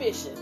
[0.00, 0.34] suspicion.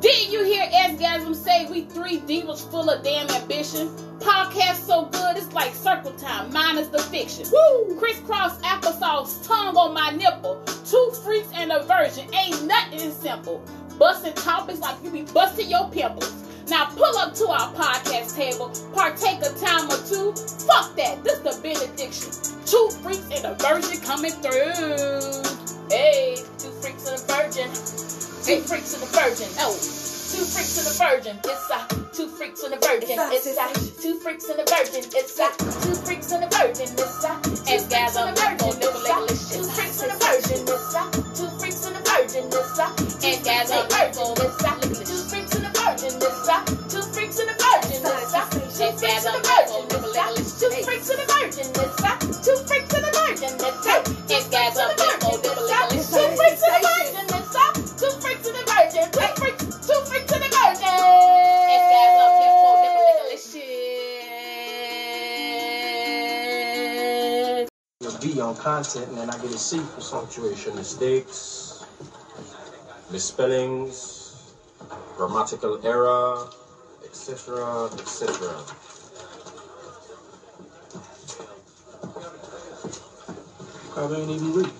[0.00, 3.88] Didn't you hear Xgasm say we three divas full of damn ambition?
[4.18, 7.46] Podcast so good it's like circle time, minus the fiction.
[7.50, 7.96] Woo!
[7.98, 10.62] Crisscross applesauce, tongue on my nipple.
[10.86, 13.62] Two freaks and a virgin, ain't nothing simple.
[13.98, 16.34] Busting topics like you be busting your pimples.
[16.68, 20.32] Now pull up to our podcast table, partake a time or two.
[20.66, 22.32] Fuck that, this the benediction.
[22.64, 25.42] Two freaks and a virgin coming through.
[25.90, 28.09] Hey, two freaks and a virgin.
[28.40, 29.48] Two freaks and a virgin.
[29.60, 31.36] Oh, two freaks and a virgin.
[31.44, 31.78] It's a
[32.16, 33.18] two freaks and a virgin.
[33.30, 33.68] It's a
[34.00, 35.04] two freaks and a virgin.
[35.12, 35.48] It's a
[35.84, 36.88] two freaks and a virgin.
[36.88, 37.36] It's a
[37.68, 38.72] and guys on the virgin.
[38.80, 40.60] It's a two freaks and a virgin.
[40.64, 41.02] It's a
[41.36, 42.44] two freaks and a virgin.
[42.48, 42.86] It's a
[43.28, 44.88] and guys on the virgin.
[44.88, 46.12] It's a two freaks and a virgin.
[46.16, 46.56] It's a
[46.88, 48.00] two freaks and a virgin.
[48.00, 48.42] It's a
[48.80, 50.32] and guys on the virgin.
[50.40, 51.66] It's a two freaks and a virgin.
[51.76, 53.52] It's a two freaks and a virgin.
[53.60, 55.09] It's a and guys on virgin.
[68.40, 70.20] On content, and then I get a C for some.
[70.20, 71.84] punctuation mistakes,
[73.10, 74.52] misspellings,
[75.16, 76.48] grammatical error,
[77.04, 78.62] etc., etc.
[83.92, 84.72] Probably ain't even read.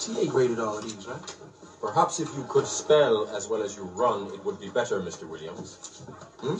[0.00, 1.36] TA graded all of these, right?
[1.80, 5.28] Perhaps if you could spell as well as you run, it would be better, Mr.
[5.28, 6.02] Williams.
[6.40, 6.56] Hmm?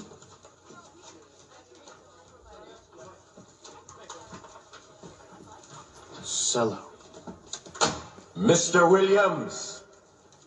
[6.55, 6.87] Sellout.
[8.39, 8.89] Mr.
[8.89, 9.83] Williams!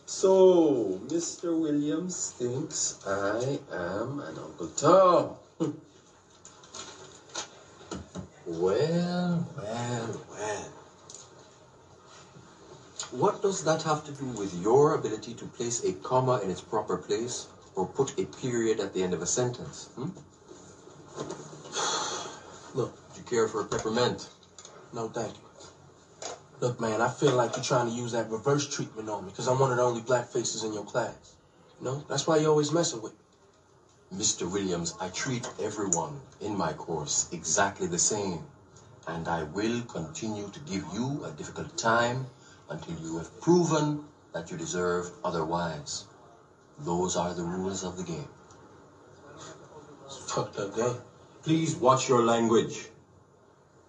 [0.06, 1.52] So, Mr.
[1.60, 5.36] Williams thinks I am an Uncle Tom.
[8.46, 10.72] well, well, well.
[13.10, 16.62] What does that have to do with your ability to place a comma in its
[16.62, 19.90] proper place or put a period at the end of a sentence?
[19.94, 20.08] Hmm?
[22.78, 24.30] Look, Would you care for a peppermint?
[24.94, 25.47] no thank you.
[26.60, 29.46] Look, man, I feel like you're trying to use that reverse treatment on me because
[29.46, 31.36] I'm one of the only black faces in your class.
[31.78, 34.18] You know, that's why you're always messing with me.
[34.18, 34.50] Mr.
[34.50, 38.42] Williams, I treat everyone in my course exactly the same.
[39.06, 42.26] And I will continue to give you a difficult time
[42.68, 46.06] until you have proven that you deserve otherwise.
[46.80, 48.28] Those are the rules of the game.
[50.06, 50.96] It's a fucked up game.
[51.42, 52.88] Please watch your language.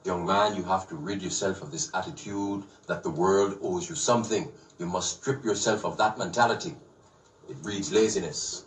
[0.06, 3.96] Young man, you have to rid yourself of this attitude that the world owes you
[3.96, 4.50] something.
[4.78, 6.76] You must strip yourself of that mentality.
[7.50, 8.64] It breeds laziness.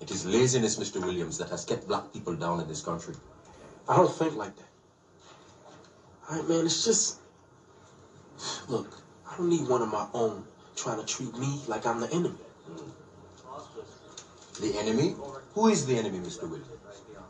[0.00, 1.00] It is laziness, Mr.
[1.00, 3.14] Williams, that has kept black people down in this country.
[3.88, 4.68] I don't think like that.
[6.30, 7.18] All right, man, it's just...
[8.68, 10.44] Look, I don't need one of my own
[10.76, 12.38] trying to treat me like I'm the enemy.
[14.60, 15.16] The enemy?
[15.54, 16.42] Who is the enemy, Mr.
[16.42, 16.68] Williams?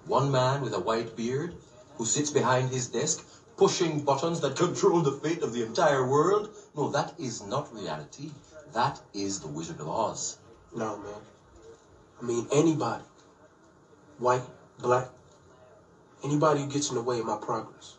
[0.06, 1.54] One man with a white beard
[1.96, 3.24] who sits behind his desk
[3.56, 6.50] pushing buttons that control the fate of the entire world.
[6.76, 8.30] No, that is not reality.
[8.72, 10.38] That is the Wizard of Oz.
[10.74, 11.20] No, man.
[12.20, 13.04] I mean, anybody.
[14.18, 14.44] White,
[14.78, 15.08] black,
[16.22, 17.96] anybody who gets in the way of my progress.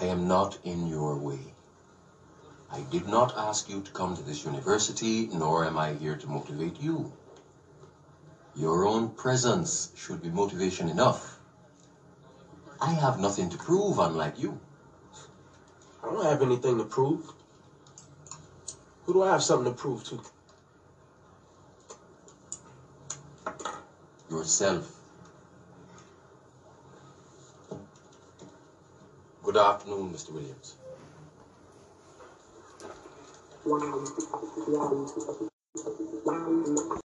[0.00, 1.54] I am not in your way.
[2.70, 6.26] I did not ask you to come to this university, nor am I here to
[6.26, 7.12] motivate you.
[8.58, 11.38] Your own presence should be motivation enough.
[12.80, 14.58] I have nothing to prove, unlike you.
[16.02, 17.32] I don't have anything to prove.
[19.04, 20.20] Who do I have something to prove to?
[24.28, 24.92] Yourself.
[29.44, 30.32] Good afternoon, Mr.
[30.32, 30.74] Williams.
[33.64, 34.04] Wow.
[36.26, 37.00] Wow.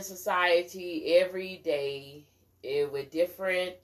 [0.00, 2.24] In society every day
[2.64, 3.74] eh, with different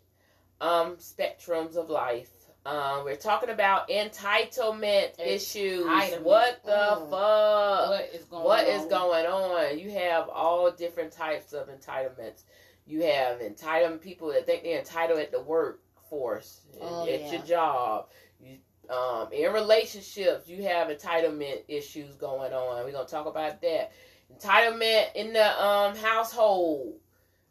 [0.61, 2.31] um, spectrums of life.
[2.65, 5.85] Um, we're talking about entitlement issues.
[5.87, 6.23] Entitlement.
[6.23, 7.11] What the Mm.
[7.11, 7.91] fuck?
[7.91, 8.71] what is going what on?
[8.71, 9.79] is going on?
[9.79, 12.43] You have all different types of entitlements.
[12.87, 17.33] You have entitled people that think they're entitled at the workforce, Oh, at yeah.
[17.33, 18.09] your job.
[18.41, 18.57] You,
[18.89, 22.85] um, in relationships, you have entitlement issues going on.
[22.85, 23.93] We're gonna talk about that.
[24.35, 26.95] Entitlement in the um, household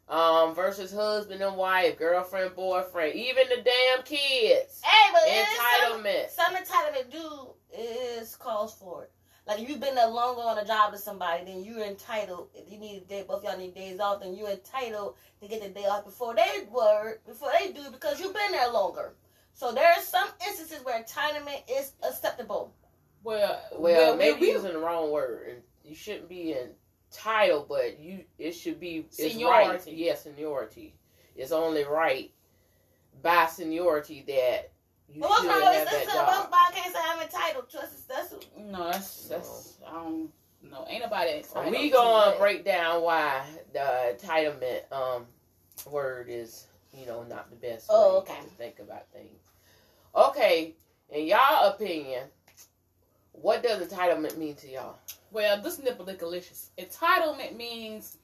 [0.08, 4.80] um, versus husband and wife, girlfriend, boyfriend, even the damn kids.
[4.84, 6.30] Hey, but it's some, Entitlement.
[6.30, 9.12] some entitlement do is calls for it.
[9.46, 12.48] Like if you've been there longer on a job with somebody, then you're entitled.
[12.54, 15.62] If you need a day, both y'all need days off, then you're entitled to get
[15.62, 19.14] the day off before they were before they do because you've been there longer.
[19.54, 22.74] So there are some instances where entitlement is acceptable.
[23.22, 25.62] Well, Well, maybe we, using the wrong word.
[25.86, 26.54] And You shouldn't be
[27.12, 29.30] entitled, but you it should be it's right.
[29.32, 29.92] Seniority.
[29.92, 30.94] Yeah, seniority.
[31.36, 32.32] It's only right
[33.22, 34.72] by seniority that
[35.08, 36.14] you But what's should wrong have with that this?
[36.14, 36.48] job.
[36.52, 37.76] I can't say I'm entitled to.
[37.78, 40.30] That's, that's no, that's that's I don't
[40.62, 40.84] know.
[40.88, 41.70] Ain't nobody entitled.
[41.70, 42.38] We gonna that.
[42.40, 45.26] break down why the entitlement um
[45.90, 48.40] word is you know not the best Oh, way okay.
[48.42, 49.40] to think about things.
[50.14, 50.74] Okay,
[51.10, 52.22] in y'all opinion,
[53.40, 54.96] what does entitlement mean to y'all?
[55.30, 56.70] Well, this nipple delicious.
[56.78, 58.18] Entitlement means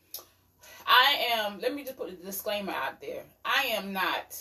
[0.87, 1.61] I am.
[1.61, 3.23] Let me just put a disclaimer out there.
[3.45, 4.37] I am not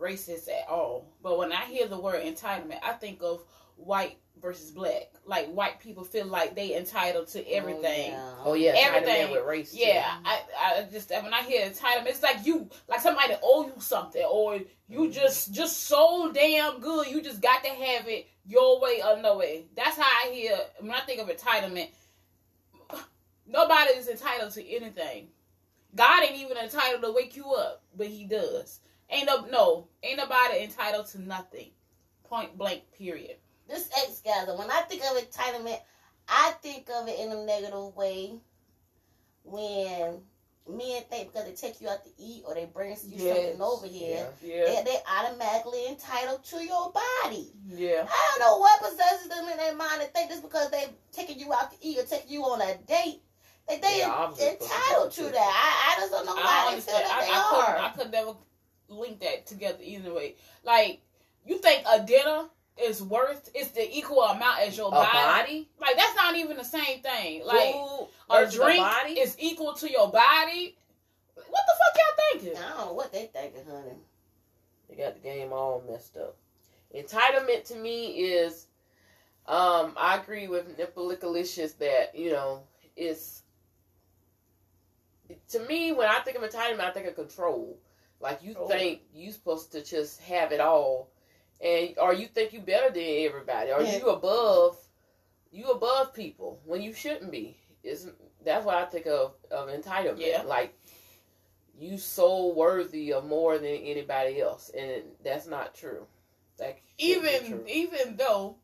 [0.00, 1.06] racist at all.
[1.22, 3.42] But when I hear the word entitlement, I think of
[3.76, 5.10] white versus black.
[5.24, 8.14] Like white people feel like they entitled to oh, everything.
[8.44, 9.30] Oh yeah, Everything.
[9.30, 9.72] with race.
[9.72, 9.78] too.
[9.78, 13.80] Yeah, I, I just when I hear entitlement, it's like you, like somebody owe you
[13.80, 15.10] something, or you mm-hmm.
[15.10, 19.38] just just so damn good, you just got to have it your way or no
[19.38, 19.66] way.
[19.76, 21.88] That's how I hear when I think of entitlement.
[23.48, 25.28] Nobody is entitled to anything.
[25.94, 28.80] God ain't even entitled to wake you up, but He does.
[29.08, 31.70] Ain't no no, ain't nobody entitled to nothing.
[32.24, 32.82] Point blank.
[32.98, 33.36] Period.
[33.68, 34.56] This ex gather.
[34.56, 35.80] When I think of entitlement,
[36.28, 38.34] I think of it in a negative way.
[39.44, 40.20] When
[40.68, 43.36] men think because they take you out to eat or they bring you Yes.
[43.36, 44.54] something over here, Yeah.
[44.56, 47.52] Yeah, they, they automatically entitled to your body.
[47.68, 48.04] yeah.
[48.08, 51.38] I don't know what possesses them in their mind to think this because they taking
[51.38, 53.22] you out to eat or taking you on a date.
[53.68, 55.92] That they Yeah, entitled to because- that.
[55.94, 57.78] I, I just don't know why don't they feel that I, they I, couldn't, are.
[57.78, 58.34] I could never
[58.88, 60.36] link that together either way.
[60.64, 61.00] Like,
[61.44, 62.44] you think a dinner
[62.82, 65.08] is worth is the equal amount as your A body?
[65.12, 67.44] body, Like that's not even the same thing.
[67.44, 69.12] Like Food a drink body.
[69.12, 70.76] is equal to your body.
[71.34, 72.58] What the fuck y'all thinking?
[72.62, 73.96] I don't know what they thinking, honey.
[74.88, 76.36] They got the game all messed up.
[76.94, 78.66] Entitlement to me is,
[79.46, 82.62] um, I agree with Nippolicalicious that you know
[82.96, 83.42] it's.
[85.50, 87.78] To me, when I think of entitlement, I think of control.
[88.20, 88.68] Like you Oh.
[88.68, 91.08] think you supposed to just have it all,
[91.60, 93.98] and or you think you better than everybody, or Yeah.
[93.98, 94.78] you above,
[95.50, 97.56] you above people when you shouldn't be.
[97.82, 98.08] Is
[98.44, 100.18] that's what I think of of entitlement.
[100.18, 100.42] Yeah.
[100.42, 100.78] Like
[101.78, 106.06] you so worthy of more than anybody else, and that's not true.
[106.58, 107.64] Like even true.
[107.68, 108.56] even though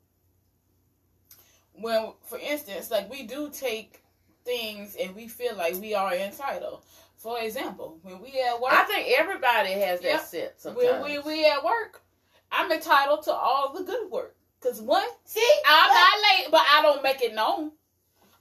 [1.75, 4.03] when for instance like we do take
[4.45, 6.83] things and we feel like we are entitled
[7.17, 10.21] for example when we at work I think everybody has that Yep.
[10.23, 11.03] sense sometimes.
[11.03, 12.03] when we, we at work
[12.53, 16.63] i'm entitled to all the good work because one See, i'm but- not late but
[16.73, 17.73] i don't make it known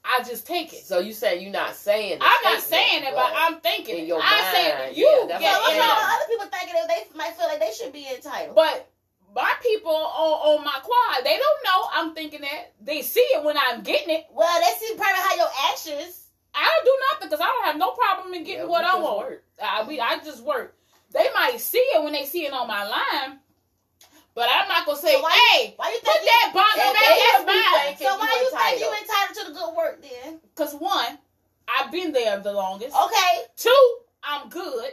[0.04, 2.20] i just take it so you saying you're not saying?
[2.20, 4.08] the i'm not saying it but i'm thinking in it.
[4.08, 6.02] your i say mind, you yeah, that's get So what's in wrong it.
[6.02, 8.56] with other people thinking that they might feel like they should be entitled?
[8.56, 8.90] But
[9.34, 12.74] my people on, on my quad, they don't know I'm thinking that.
[12.82, 14.26] They see it when I'm getting it.
[14.34, 16.28] well, they see probably how your actions.
[16.54, 19.00] I don't do nothing because I don't have no problem in getting Yeah, what I
[19.00, 19.20] want.
[19.20, 19.44] work.
[19.64, 20.76] I, we, I just work.
[21.14, 23.40] They might see it when they see it on my line,
[24.34, 26.94] but I'm not gonna say, So why "Hey, Why you put think that box Yeah,
[26.94, 29.02] back they that's mine." So why you you think you entitled.
[29.02, 30.40] entitled to the good work then?
[30.56, 31.20] Because one,
[31.68, 32.96] I've been there the longest.
[32.96, 34.92] Okay, Two, I'm good.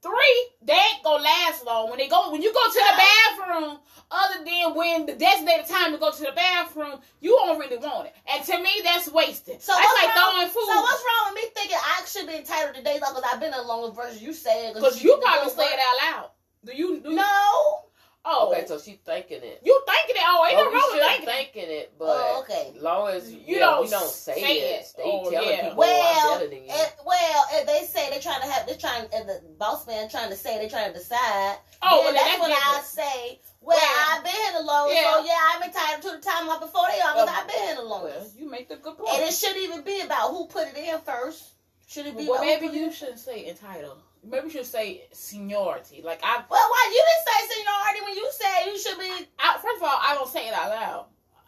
[0.00, 1.90] Three, they ain't gonna last long.
[1.90, 3.02] When they go, when you go to the
[3.42, 3.78] bathroom,
[4.12, 8.06] other than when the designated time to go to the bathroom, you don't really want
[8.06, 8.14] it.
[8.32, 9.60] And to me, that's wasted.
[9.60, 10.32] So that's what's like wrong?
[10.34, 10.68] throwing food.
[10.72, 13.40] So what's wrong with me thinking I should be entitled to days off because I've
[13.40, 14.22] been in a longer version?
[14.24, 16.30] You said Because you probably say it out loud.
[16.64, 17.00] Do you?
[17.00, 17.84] Do you No.
[18.24, 19.60] Oh, oh, Okay, so she's thinking it.
[19.64, 20.26] you thinking it?
[20.26, 21.32] Oh, ain't Oh, no wrong with thinking it.
[21.32, 22.72] thinking it, oh, but Oh, okay.
[22.80, 24.86] long as You don't we don't say, say it, it.
[24.86, 25.56] stay Oh, telling yeah.
[25.56, 26.74] people I'm Well, better than you.
[27.06, 30.30] well, if they say they're trying to have, they're trying, and the boss man trying
[30.30, 31.56] to say they're trying to decide.
[31.82, 34.18] Oh, well, that's that's when I say, well, Yeah.
[34.18, 35.14] I've been longest, Yeah.
[35.14, 37.32] so yeah, I'm entitled to the time off before they are because Oh.
[37.32, 39.14] Um, I've been here the Well, you make the good point.
[39.14, 41.54] And it shouldn't even be about who put it in first.
[41.88, 42.28] Should it be?
[42.28, 44.02] well, maybe you shouldn't say entitled.
[44.30, 46.02] Maybe you should say seniority.
[46.04, 49.26] Like I, Well, why you didn't say seniority when you said you should be?
[49.38, 51.04] I first of all, I don't say it out loud.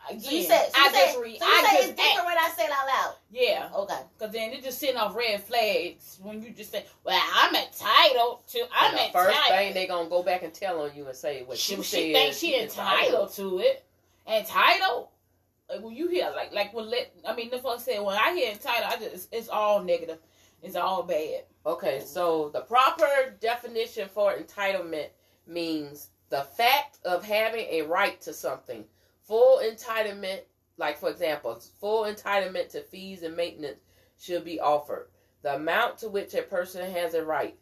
[0.09, 1.39] Again, So you said, so I said, just read.
[1.39, 2.27] so you I say just it's different act.
[2.27, 3.15] when I say it out loud.
[3.31, 4.01] Yeah, Okay.
[4.19, 8.41] because then it's just sitting off red flags when you just say, "Well, I'm entitled
[8.49, 9.35] to." I'm and the entitled.
[9.35, 11.83] first thing they're gonna go back and tell on you and say what she, you
[11.83, 12.13] she said.
[12.15, 13.85] thinks she entitled to it.
[14.27, 15.09] Entitled.
[15.69, 18.35] Like when you hear like like when let I mean the fuck said when I
[18.35, 20.19] hear entitled, I just it's, it's all negative.
[20.63, 21.45] It's all bad.
[21.67, 25.09] Okay, so the proper definition for entitlement
[25.47, 28.85] means the fact of having a right to something.
[29.23, 30.41] Full entitlement,
[30.77, 33.81] like for example, full entitlement to fees and maintenance
[34.19, 35.09] should be offered.
[35.43, 37.57] The amount to which a person has a right.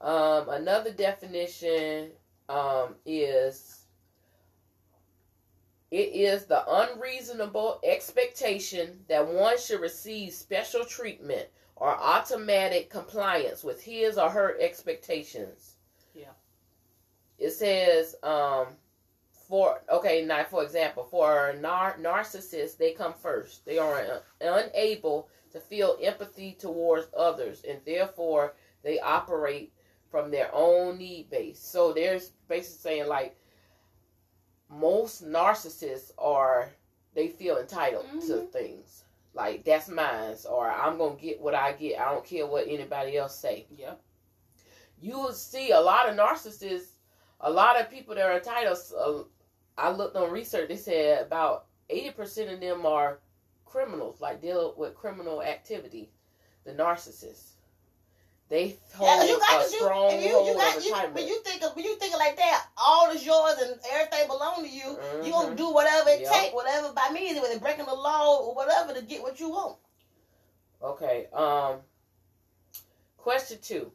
[0.00, 2.10] Um, another definition
[2.48, 3.84] um, is
[5.90, 11.48] it is the unreasonable expectation that one should receive special treatment
[11.80, 15.76] or automatic compliance with his or her expectations.
[16.14, 16.32] Yeah.
[17.38, 18.66] It says, um,
[19.48, 23.64] for okay, now for example, for nar- narcissists, they come first.
[23.64, 29.72] They are un- unable to feel empathy towards others, and therefore they operate
[30.10, 31.60] from their own need base.
[31.60, 33.36] So there's basically saying like
[34.68, 36.70] most narcissists are
[37.14, 38.52] they feel entitled to Mhm.
[38.52, 40.34] things like that's mine.
[40.48, 42.00] Or i'm gonna get what i get.
[42.00, 43.66] I don't care what anybody else say.
[43.76, 44.00] Yep.
[45.00, 46.92] you will see a lot of narcissists
[47.40, 49.22] a lot of people that are entitled uh,
[49.76, 53.20] i looked on research they said about 80% of them are
[53.64, 54.20] criminals.
[54.20, 56.10] Like deal with criminal activity
[56.64, 57.52] the narcissists
[58.48, 60.84] they hold Yeah, you got a to you, strong if you, hold you got of
[60.84, 63.58] you, entitlement when you think of when you think of like that, all is yours
[63.60, 64.98] and everything belongs to you.
[65.22, 65.56] You gonna Mhm.
[65.56, 66.32] do whatever it Yep.
[66.32, 69.78] take, whatever by means, whether breaking the law or whatever to get what you want.
[70.82, 71.26] Okay.
[71.32, 71.82] Um.
[73.18, 73.92] Question two: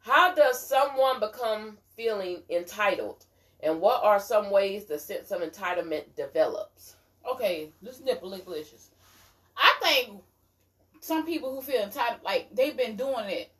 [0.00, 3.24] How does someone become feeling entitled,
[3.60, 6.96] and what are some ways the sense of entitlement develops?
[7.30, 8.90] Okay, this nipple delicious.
[9.56, 10.22] I think
[11.04, 13.52] some people who feel entitled, like they've been doing it,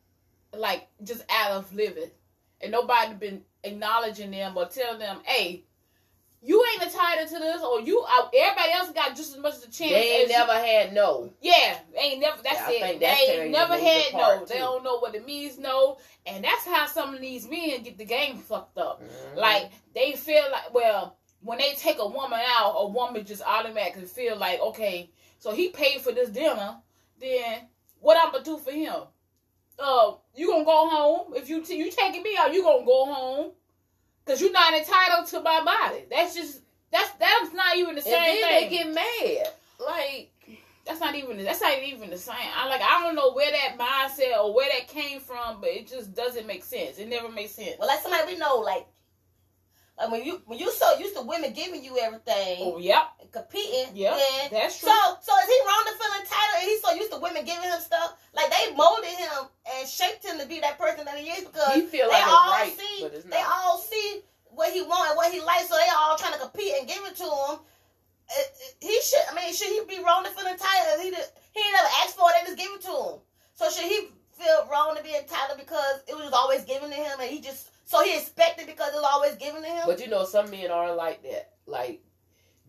[0.56, 2.10] like just out of living,
[2.62, 5.64] and nobody been acknowledging them or telling them, "Hey,
[6.40, 9.64] you ain't entitled to this," or "You, uh, everybody else got just as much of
[9.64, 11.34] a chance." They ain't as you." never had no.
[11.42, 12.42] Yeah, they ain't never.
[12.42, 13.00] That's Yeah, it.
[13.00, 14.18] that's they ain't never had no.
[14.20, 17.82] part, They don't know what it means no, and that's how some of these men
[17.82, 19.02] get the game fucked up.
[19.02, 19.36] Mhm.
[19.36, 24.06] Like they feel like well, when they take a woman out, a woman just automatically
[24.06, 26.78] feel like okay, so he paid for this dinner,
[27.20, 27.68] then
[28.00, 28.94] what I'm gonna do for him?
[29.78, 32.52] Uh, you gonna go home if you t- you taking me out?
[32.54, 33.52] You gonna go home?
[34.24, 36.04] Cause you're not entitled to my body.
[36.10, 38.70] That's just that's that's not even the and same then thing.
[38.70, 39.52] they get mad.
[39.84, 40.30] Like
[40.86, 42.36] that's not even that's not even the same.
[42.56, 45.88] I like I don't know where that mindset or where that came from, but it
[45.88, 46.98] just doesn't make sense.
[46.98, 47.76] It never makes sense.
[47.78, 48.86] Well, like somebody we know, like,
[49.98, 53.30] like when you when you so used to women giving you everything, Oh yep, and
[53.30, 54.18] competing, yeah,
[54.50, 54.88] that's true.
[54.90, 56.58] so so is he wrong to feel entitled?
[56.60, 60.24] And he's so used to women giving him stuff, like they molded him and shaped
[60.24, 62.50] him to be that person that he is because he feel they like it's all
[62.50, 66.16] right, see, they all see what he want and what he likes, so they all
[66.16, 67.58] trying to compete and give it to him.
[68.30, 71.02] It- it- He should, I mean, should he be wrong to feel entitled?
[71.02, 73.14] He did, he never asked for it; they just give it to him.
[73.54, 77.20] So should he feel wrong to be entitled because it was always given to him,
[77.20, 79.82] and he just so he expected because it's always given to him?
[79.86, 81.52] But you know, some men are like that.
[81.66, 82.02] Like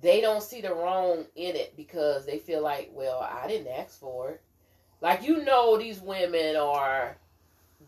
[0.02, 4.00] they don't see the wrong in it because they feel like, well, I didn't ask
[4.00, 4.42] for it.
[5.02, 7.18] Like you know, these women are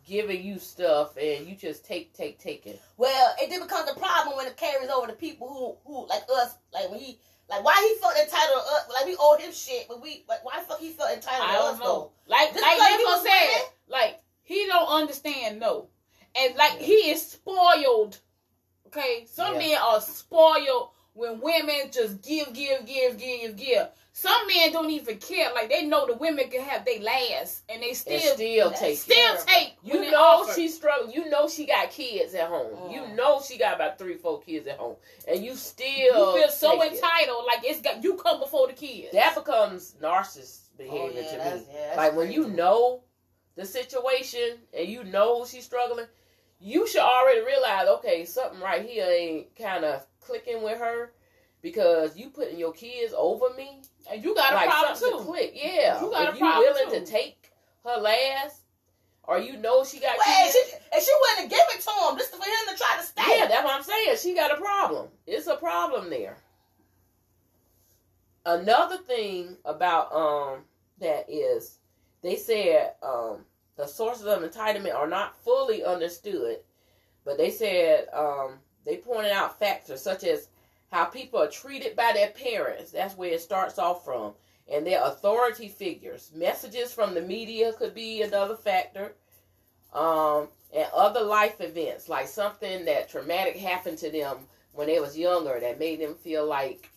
[0.05, 2.81] giving you stuff and you just take, take, take it.
[2.97, 6.23] Well, it then becomes a problem when it carries over to people who, who like
[6.33, 7.19] us, like when he,
[7.49, 10.43] like why he felt entitled to us, like we owe him shit, but we, like
[10.45, 11.85] why the fuck he felt entitled I to don't us know.
[11.85, 12.11] though?
[12.27, 15.87] Like Just like because he Nico was said, like he don't understand no,
[16.35, 18.17] and like he is spoiled.
[18.87, 19.59] Okay, some Yeah.
[19.59, 23.87] men are spoiled when women just give, give, give, give, give.
[24.13, 25.51] some men don't even care.
[25.53, 28.97] Like they know the women can have they last, and they still and still take
[28.97, 29.43] still it.
[29.45, 29.73] take.
[29.83, 30.53] You know offer.
[30.53, 31.13] she's struggling.
[31.13, 32.73] You know she got kids at home.
[32.75, 32.93] Mm.
[32.93, 34.95] You know she got about three, four kids at home,
[35.27, 36.95] and you still You feel so take it.
[36.95, 39.09] entitled, like it's got you come before the kids.
[39.13, 41.65] That becomes narcissist Oh, behavior yeah, to me.
[41.73, 43.01] yeah, that's like when you know
[43.57, 46.05] the situation and you know she's struggling,
[46.59, 51.11] you should already realize, okay, something right here ain't kind of clicking with her
[51.61, 53.81] because you putting your kids over me.
[54.11, 55.17] and you got a like problem too.
[55.17, 55.51] to click.
[55.55, 57.05] Yeah, You got a if you problem, willing too.
[57.05, 57.51] to take
[57.83, 58.61] her last,
[59.23, 60.69] or you know she got Well, and kids.
[60.69, 62.17] she, and she wouldn't give it to him.
[62.17, 63.23] just for him to try to stay.
[63.39, 64.17] Yeah, that's what I'm saying.
[64.21, 65.07] She got a problem.
[65.25, 66.37] It's a problem there.
[68.45, 70.59] Another thing about um
[70.99, 71.79] that is
[72.21, 76.57] they said um the sources of entitlement are not fully understood,
[77.25, 80.47] but they said um they pointed out factors such as
[80.91, 82.91] how people are treated by their parents.
[82.91, 84.33] That's where it starts off from.
[84.71, 86.31] And their authority figures.
[86.33, 89.13] Messages from the media could be another factor.
[89.93, 94.37] Um, and other life events, like something that traumatic happened to them
[94.73, 96.89] when they was younger that made them feel like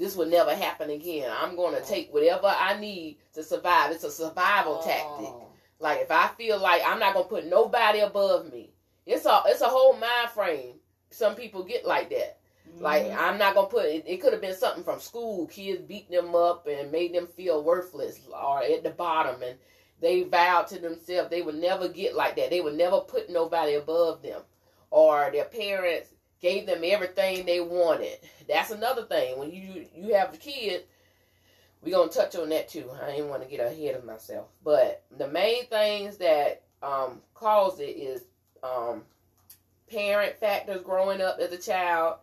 [0.00, 1.30] this would never happen again.
[1.30, 3.92] I'm going to take whatever I need to survive.
[3.92, 5.28] It's a survival tactic.
[5.28, 5.50] Oh.
[5.80, 8.70] Like if I feel like I'm not gonna put nobody above me,
[9.06, 10.74] it's a it's a whole mind frame.
[11.08, 12.38] Some people get like that.
[12.78, 13.18] Like Mm-hmm.
[13.18, 14.04] I'm not gonna put it.
[14.06, 15.46] It could have been something from school.
[15.46, 19.58] Kids beat them up and made them feel worthless or at the bottom, and
[20.00, 22.50] they vowed to themselves they would never get like that.
[22.50, 24.42] They would never put nobody above them,
[24.90, 26.10] or their parents
[26.40, 28.18] gave them everything they wanted.
[28.48, 29.38] That's another thing.
[29.38, 30.84] When you you have a kid,
[31.82, 32.90] we're gonna touch on that too.
[33.02, 37.78] I didn't want to get ahead of myself, but the main things that um cause
[37.80, 38.24] it is
[38.62, 39.02] um
[39.90, 42.16] parent factors growing up as a child,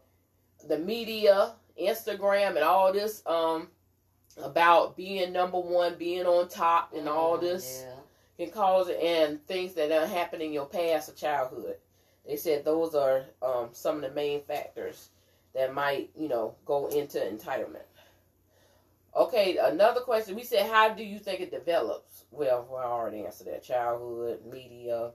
[0.67, 3.67] the media, Instagram, and all this um
[4.43, 8.45] about being number one, being on top, and all this Yeah.
[8.45, 11.77] can cause it, and things that done happened in your past or childhood.
[12.27, 15.09] They said those are um, some of the main factors
[15.53, 17.85] that might, you know, go into entitlement.
[19.15, 20.35] Okay, another question.
[20.35, 22.25] We said, how do you think it develops?
[22.31, 23.63] Well, well I already answered that.
[23.63, 25.11] Childhood, media,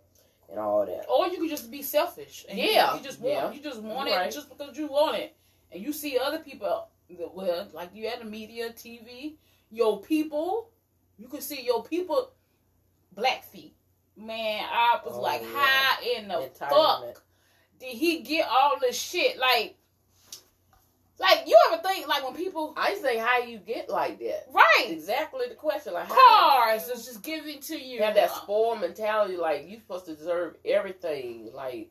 [0.50, 1.06] and all that.
[1.08, 2.44] Or you could just be selfish.
[2.48, 2.96] And you- Yeah.
[2.96, 3.52] You, just want Yeah.
[3.52, 4.26] you just want Right.
[4.26, 5.36] it just because you want it.
[5.70, 6.88] And you see other people
[7.34, 9.36] well, like you had the media, TV,
[9.70, 10.70] your people,
[11.18, 12.30] you could see your people
[13.12, 13.74] black feet.
[14.16, 15.48] Man, I was Oh, like, yeah.
[15.54, 16.68] how in the Entitlement.
[17.14, 17.22] fuck
[17.80, 19.38] did he get all this shit?
[19.38, 19.76] Like
[21.18, 24.46] like you ever think like when people I say how you get like that.
[24.52, 24.86] Right.
[24.90, 25.92] Exactly the question.
[25.94, 28.02] Like how Cars is just given to you.
[28.02, 31.50] have that spoiled mentality, like you supposed to deserve everything.
[31.52, 31.90] Like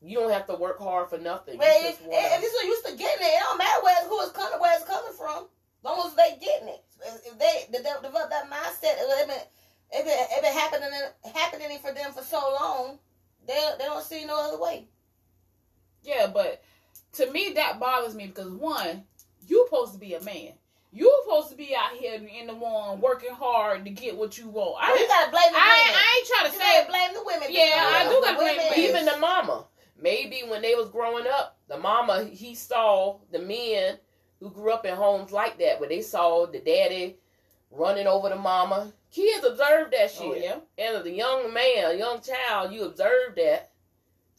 [0.00, 1.58] you don't have to work hard for nothing.
[1.58, 4.20] Man, you if, if you're so used to getting it, it don't matter where who
[4.22, 5.44] it's coming, where it's coming from.
[5.44, 6.84] As long as they getting it,
[7.26, 8.96] if they de- de- develop that mindset,
[9.92, 10.90] it been, it been happening
[11.34, 12.98] happening for them for so long,
[13.46, 14.86] they they don't see no other way.
[16.02, 16.62] Yeah, but
[17.14, 19.04] to me that bothers me because one,
[19.46, 20.52] you supposed to be a man.
[20.90, 24.48] You supposed to be out here in the one working hard to get what you
[24.48, 24.82] want.
[24.82, 26.00] I, Well, you gotta blame the I, women.
[26.00, 27.48] I ain't trying to you say gotta blame the women.
[27.50, 29.66] Yeah, I do gotta blame women- the- even the mama.
[30.00, 33.98] Maybe when they was growing up, the mama he saw the men
[34.40, 37.18] who grew up in homes like that, where they saw the daddy
[37.70, 38.92] running over the mama.
[39.10, 40.22] Kids observe that shit.
[40.22, 40.56] Oh yeah.
[40.76, 43.70] And as a young man, a young child, you observe that.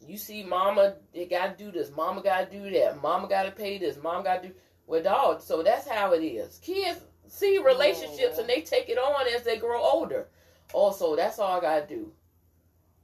[0.06, 1.90] You see, mama, they gotta do this.
[1.94, 3.02] Mama gotta do that.
[3.02, 4.00] Mama gotta pay this.
[4.02, 4.54] Mama gotta do.
[4.86, 5.42] Well, dog.
[5.42, 6.58] So that's how it is.
[6.62, 10.28] Kids see relationships and they take it on as they grow older.
[10.72, 12.12] Also, that's all I gotta do.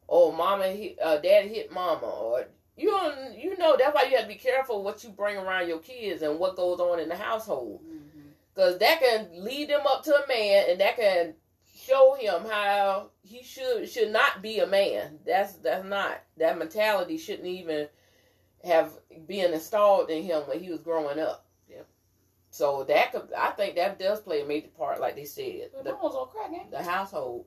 [0.09, 4.17] Oh, mama, hit, uh, daddy hit mama, or you don't, you know that's why you
[4.17, 7.09] have to be careful what you bring around your kids and what goes on in
[7.09, 7.81] the household,
[8.55, 11.35] because that can lead them up to a man, and that can
[11.87, 15.19] show him how he should should not be a man.
[15.25, 17.89] That's that's not that mentality shouldn't even
[18.65, 18.93] have
[19.27, 21.47] been installed in him when he was growing up.
[21.69, 21.83] Yeah.
[22.51, 25.85] So that could, I think that does play a major part, like they said, But
[25.85, 27.47] the, was on crack, ain't the household.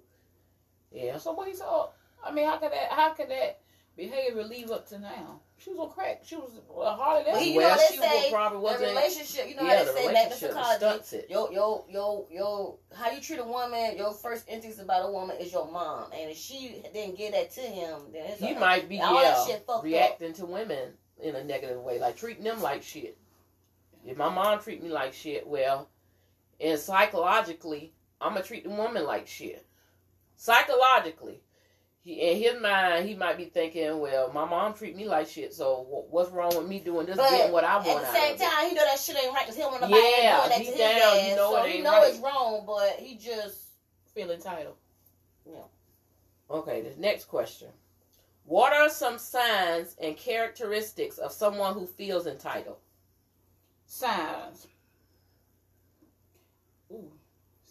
[0.91, 1.17] Yeah.
[1.17, 1.89] So what he saw?
[2.23, 2.91] I mean, how could that?
[2.91, 3.61] How could that
[3.95, 5.41] behavior leave up to now?
[5.61, 6.21] She was on crack.
[6.25, 7.33] She was well, hardly that.
[7.33, 8.89] Well, you well, know they she say probably the wasn't.
[8.89, 9.49] relationship.
[9.49, 10.77] You know yeah, how the they say back in relationship psychology.
[10.77, 11.27] stunts it.
[11.29, 15.35] Yo, yo, yo, yo, how you treat a woman, your first instincts about a woman
[15.37, 16.11] is your mom.
[16.13, 19.15] And if she didn't give that to him, then it's He a- might be all
[19.21, 19.83] yeah, that shit fucked up.
[19.83, 23.17] reacting to women in a negative way, like treating them like shit.
[24.05, 25.89] If my mom treat me like shit, well,
[26.61, 29.65] and psychologically, I'm gonna treat the woman like shit.
[30.35, 31.41] Psychologically, he,
[32.13, 36.05] in his mind, he might be thinking, "Well, my mom treat me like shit, so
[36.09, 38.15] what's wrong with me doing this, But getting what I want?" At want the out
[38.15, 40.01] same of it?" time, he know that shit ain't right because he don't want nobody
[40.01, 41.29] Yeah, doing that to deep his down, ass.
[41.29, 42.09] you know so it he know right.
[42.09, 43.65] it's wrong, but he just
[44.15, 44.75] Feel entitled.
[45.45, 45.59] Yeah.
[46.49, 47.67] Okay, the next question:
[48.45, 52.77] What are some signs and characteristics of someone who feels entitled?
[53.85, 54.67] Signs.
[56.91, 57.11] Ooh,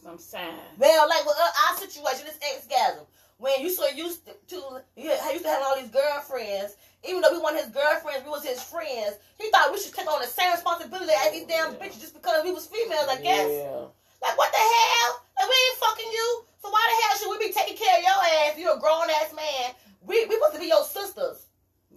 [0.01, 0.61] some signs.
[0.79, 3.05] well, like with uh, our situation, this ex-gasm.
[3.39, 6.75] When you so used to, to yeah, I used to have all these girlfriends.
[7.09, 9.15] Even though we weren't his girlfriends, we was his friends.
[9.39, 11.79] He thought we should take on the same responsibility as these damn Yeah.
[11.79, 13.07] bitches just because we was females.
[13.09, 13.47] I guess.
[13.47, 13.87] Yeah.
[14.21, 15.23] Like what the hell?
[15.39, 16.45] Like we ain't fucking you.
[16.61, 18.59] So why the hell should we be taking care of your ass?
[18.59, 19.71] You're a grown ass man.
[20.03, 21.47] We we supposed to be your sisters.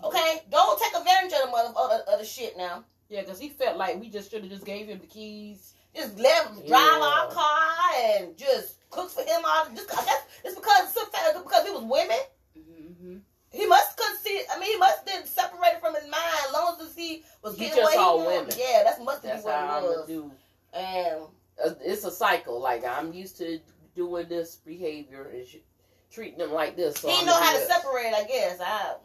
[0.04, 0.42] Okay?
[0.52, 2.84] Don't take advantage of the mother of the, of the shit now.
[3.10, 5.74] Yeah, because he felt like we just should have just gave him the keys.
[5.96, 7.14] Just let him drive Yeah.
[7.26, 7.70] our car
[8.06, 11.84] and just cook for him all just I guess it's because it's because we was
[11.84, 12.18] women.
[12.58, 13.16] Mm-hmm.
[13.52, 16.78] He must could see I mean he must have separated from his mind as long
[16.82, 18.28] as he was He getting what he wanted.
[18.28, 18.56] women.
[18.58, 20.08] Yeah, that's must That's be what how it was.
[20.08, 20.32] do.
[20.74, 21.22] And
[21.64, 22.60] Uh, It's a cycle.
[22.60, 23.60] Like I'm used to
[23.96, 25.58] doing this behavior and sh-
[26.10, 26.96] treating them like this.
[27.00, 28.60] So he I'm know how do to separate, I guess.
[28.62, 28.96] I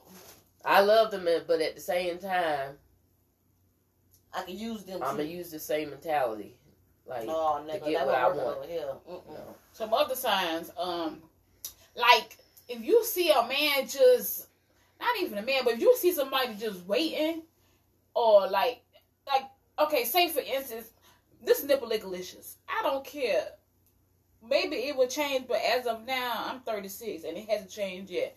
[0.64, 2.77] I love them, but at the same time,
[4.33, 5.22] I can use them I'm too.
[5.22, 6.56] gonna use the same mentality.
[7.09, 8.59] Like, Oh, nigga, get that what I want.
[8.59, 8.88] over here.
[9.09, 9.29] Mm-mm.
[9.29, 9.55] no.
[9.73, 11.23] Some other signs, um,
[11.95, 12.38] like
[12.69, 14.49] if you see a man just
[15.01, 17.42] not even a man, but if you see somebody just waiting,
[18.14, 18.83] or like
[19.27, 19.45] like
[19.79, 20.90] okay, say for instance,
[21.45, 22.57] this nipple lickalicious.
[22.69, 23.45] I don't care.
[24.49, 28.37] Maybe it will change, but as of now, I'm 36 and it hasn't changed yet.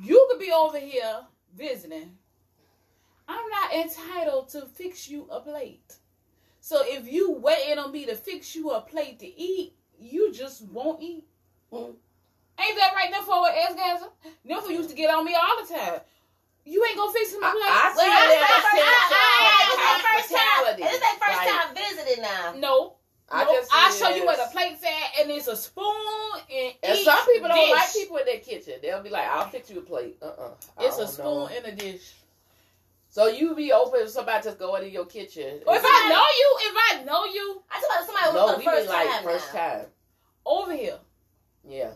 [0.00, 1.20] You could be over here
[1.56, 2.16] visiting.
[3.28, 5.94] I'm not entitled to fix you a plate.
[6.60, 10.62] So if you waiting on me to fix you a plate to eat, you just
[10.62, 11.24] won't eat.
[11.72, 11.94] Mhm.
[12.58, 14.10] Ain't that right now for an gasm?
[14.46, 16.00] Nympho used to get on me all the time.
[16.64, 17.62] You ain't gonna fix him a I- plate.
[17.64, 19.20] I Well, see I- it I- as a I- sense I- of
[19.50, 20.76] I- This ain't first time.
[20.76, 22.52] This ain't first Like, time visiting now.
[22.52, 22.96] no.
[23.32, 25.86] I no, just I'll show you where the plate's at, and it's a spoon
[26.50, 28.80] and And some people don't like people in their kitchen.
[28.82, 31.72] They'll be like, "I'll fix you a plate." Uh, uh It's a spoon and a
[31.72, 32.12] dish.
[33.12, 35.60] So you be open if somebody just go into your kitchen.
[35.66, 38.46] Or if I know you, if I know you I talk about somebody who no,
[38.46, 39.24] was we for the mean first like time.
[39.24, 39.60] first now.
[39.60, 39.86] time.
[40.46, 40.98] over here,
[41.68, 41.90] Yeah,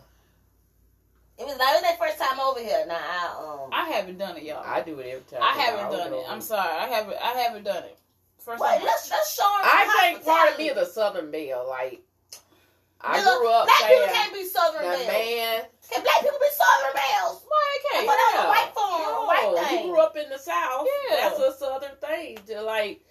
[1.37, 2.85] It was like it was their first time over here.
[2.87, 3.69] Now I um.
[3.71, 4.63] I haven't done it, y'all.
[4.65, 5.39] I do it every time.
[5.41, 6.11] I haven't don't done it.
[6.11, 6.25] know.
[6.27, 6.69] I'm sorry.
[6.77, 7.17] I haven't.
[7.17, 7.97] I haven't done it.
[8.39, 8.83] First Wait, time.
[8.85, 9.43] let's let's show.
[9.43, 11.65] I think part of me is a Southern male.
[11.67, 12.01] Like
[13.05, 15.07] I grew up Black people saying, can't be southern "The males.
[15.07, 17.45] man, Can black people be southern males?
[17.47, 18.07] Why they I can't?
[18.07, 18.49] thought that was a Yeah.
[18.49, 20.87] white form, a No, white you grew up in the South.
[21.09, 21.15] Yeah.
[21.29, 22.37] That's a Southern thing.
[22.47, 23.01] To like,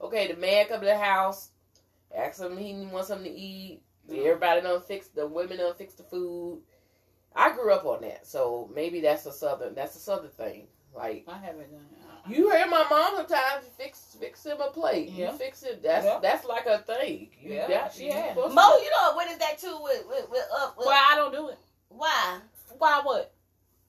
[0.00, 1.50] okay, the man come to the house,
[2.16, 3.82] ask him he wants something to eat.
[4.08, 4.20] Mm-hmm.
[4.26, 6.62] Everybody done fix the women done fix the food.
[7.34, 9.74] I grew up on that, so maybe that's a Southern.
[9.74, 10.68] That's a Southern thing.
[10.94, 12.05] Like I haven't done it.
[12.28, 15.08] You hear my mom sometimes fix fix him a plate.
[15.10, 15.32] Yeah.
[15.32, 15.82] You fix it.
[15.82, 16.18] That's Yeah.
[16.22, 17.30] that's like a thing.
[17.40, 18.34] You, Yeah, that, she you has.
[18.34, 20.76] to- Mo, you know what is that too with with, with up?
[20.76, 21.58] With, Why I don't do it?
[21.88, 22.38] Why?
[22.78, 23.32] Why what?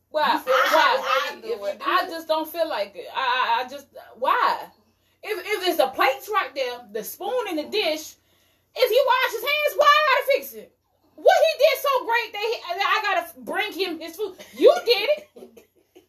[0.10, 0.34] Why?
[0.34, 1.32] You I- why?
[1.32, 1.80] I if do it.
[1.80, 2.10] do I it.
[2.10, 3.08] just don't feel like it.
[3.16, 4.66] I, I, I just why?
[5.24, 8.14] If if it's the plates right there, the spoon in the dish,
[8.76, 10.74] if he wash his hands, why I gotta fix it?
[11.16, 14.36] What he did so great that, he, that I gotta bring him his food.
[14.56, 15.67] You did it.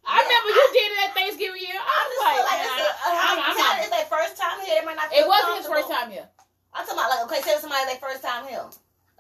[0.09, 1.77] I remember you did it at Thanksgiving year.
[1.77, 3.93] I I was just like, feel like man, it's, a, I- I'm- I'm not- it's
[3.93, 4.75] their first time here.
[4.81, 5.13] They might not.
[5.13, 6.25] it wasn't his first time here.
[6.73, 8.65] I'm talking about like okay, say somebody their first time here.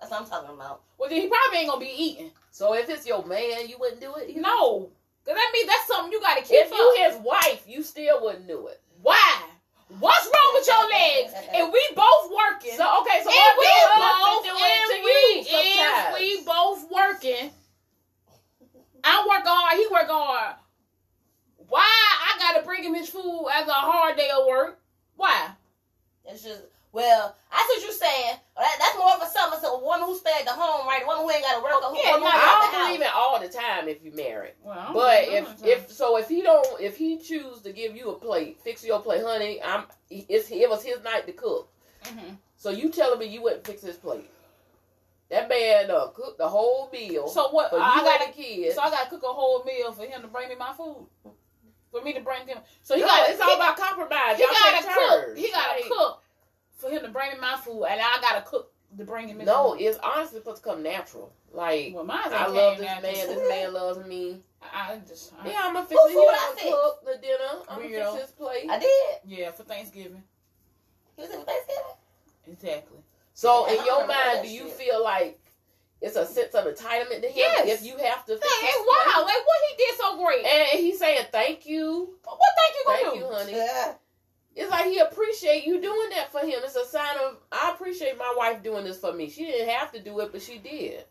[0.00, 0.82] That's what I'm talking about.
[0.96, 2.30] Well, then he probably ain't gonna be eating.
[2.50, 4.30] So if it's your man, you wouldn't do it.
[4.32, 4.40] either?
[4.40, 4.88] No,
[5.26, 6.78] cause that means that's something you gotta keep If up.
[6.78, 8.80] you his wife, you still wouldn't do it.
[9.02, 9.42] Why?
[10.00, 11.32] What's wrong with your legs?
[11.52, 12.76] And we both working.
[12.76, 15.74] So okay, so if what we both, husband do it if to we, you if
[15.76, 16.14] sometimes?
[16.16, 17.50] we both working,
[19.04, 20.56] I work hard, he work hard.
[21.68, 24.78] Why I gotta bring him his food after a hard day of work?
[25.16, 25.50] Why?
[26.24, 28.36] It's just well, that's what you're saying.
[28.56, 29.60] That, that's more of a something.
[29.60, 31.02] So a woman who stay at the home, right?
[31.02, 31.72] A woman who ain't got to work.
[31.74, 33.10] Oh, a yeah, woman no, who I don't believe house.
[33.10, 34.54] it all the time if you married.
[34.64, 38.14] Well, But if if so, if he don't, if he choose to give you a
[38.14, 39.84] plate, fix your plate, honey, I'm.
[40.10, 41.68] It's it was his night to cook.
[42.04, 44.30] hmm So you telling me you wouldn't fix his plate?
[45.30, 47.70] That man uh, cooked the whole meal so what?
[47.70, 48.74] you I gotta, the kids.
[48.76, 51.06] so I gotta cook a whole meal for him to bring me my food.
[51.90, 53.30] For me to bring him, so he no, got.
[53.30, 54.36] it's all about compromise.
[54.36, 55.36] He Y'all gotta cook.
[55.36, 56.22] He gotta Like, cook
[56.76, 59.46] for him to bring me my food, and I gotta cook to bring him his
[59.46, 59.80] No, food.
[59.82, 61.32] it's honestly supposed to come natural.
[61.52, 63.02] Like Well, mine I love this natural.
[63.12, 63.26] man.
[63.28, 64.42] This man loves me.
[64.62, 66.10] I, I just, I, Yeah, I'm gonna fix Who it.
[66.10, 66.70] He food I don't fix?
[66.70, 67.62] cook the dinner.
[67.70, 68.66] I'm gonna fix his plate.
[68.68, 69.18] I did.
[69.24, 70.22] yeah, for Thanksgiving,
[71.16, 71.84] He was in Thanksgiving.
[72.52, 72.98] exactly.
[73.34, 74.72] So in your mind, do you shit.
[74.72, 75.37] feel like
[76.00, 77.80] it's a sense of entitlement to him Yes.
[77.80, 78.32] if you have to.
[78.34, 79.24] Hey, fix his it's plate.
[79.24, 80.44] Like what he did so great.
[80.46, 83.18] And he's saying thank you, what thank you gonna thank do?
[83.20, 83.52] you, honey.
[83.56, 83.92] Yeah.
[84.56, 86.60] It's like he appreciate you doing that for him.
[86.64, 89.28] It's a sign of I appreciate my wife doing this for me.
[89.30, 91.04] She didn't have to do it, but she did.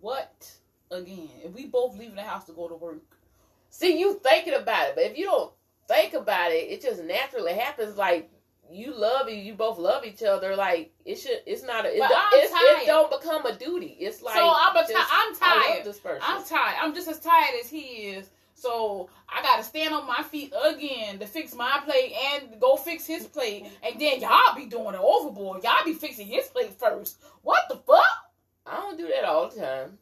[0.00, 0.50] What?
[0.90, 3.02] Again, if we both leaving the house to go to work.
[3.70, 5.52] See, you thinking about it, but if you don't
[5.88, 7.96] think about it, it just naturally happens.
[7.96, 8.30] Like
[8.72, 10.56] you love you, you both love each other.
[10.56, 11.40] Like it should.
[11.46, 11.84] It's not.
[11.86, 12.10] A, it, don't-
[12.42, 13.96] it's, it don't become a duty.
[14.00, 15.84] It's like so I'm, a ti- just, I'm tired.
[15.84, 16.22] this person.
[16.24, 16.76] I'm tired.
[16.80, 18.30] I'm just as tired as he is.
[18.54, 23.06] So I gotta stand on my feet again to fix my plate and go fix
[23.06, 25.64] his plate, and then y'all be doing it overboard.
[25.64, 27.18] Y'all be fixing his plate first.
[27.42, 28.04] What the fuck?
[28.64, 29.98] I don't do that all the time.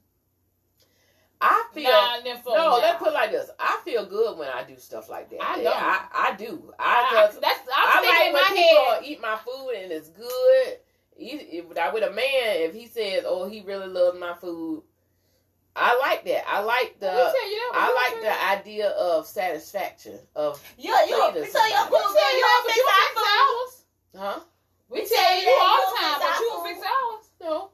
[1.43, 2.55] I feel Nah, then fuck no.
[2.55, 2.77] nah.
[2.77, 3.51] Let's put it like this.
[3.59, 5.43] I feel good when I do stuff like that.
[5.43, 5.83] I Yeah, don't.
[5.83, 6.75] I, I do.
[6.79, 9.03] I, I, I, 'cause that's I I'm thinking like in when my people head.
[9.05, 10.79] eat my food and it's good.
[11.17, 14.83] You- with a man, if he says, "Oh, he really loves my food,"
[15.77, 16.45] I like that.
[16.49, 17.11] I like the.
[17.11, 17.73] Who tell you that?
[17.75, 18.61] I like the you?
[18.61, 22.43] idea of satisfaction of You, you, Say this so your about We tell you you
[22.43, 23.85] that, don't but fix you fix ours.
[24.37, 24.41] huh?
[24.89, 26.69] We We tell tell you you all the time, but you our don't food.
[26.75, 27.25] fix ours.
[27.41, 27.71] No,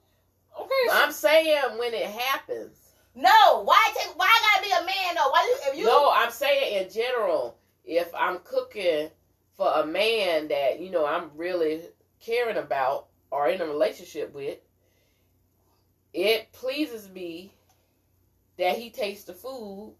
[0.61, 2.86] Okay, I'm saying when it happens.
[3.17, 4.17] No, why take?
[4.17, 5.31] Why I gotta be a man though?
[5.31, 5.73] Why you?
[5.73, 9.09] If you No, I'm saying in general, if I'm cooking
[9.57, 11.81] for a man that you know I'm really
[12.21, 14.59] caring about or in a relationship with,
[16.13, 17.53] it pleases me
[18.59, 19.95] that he tastes the food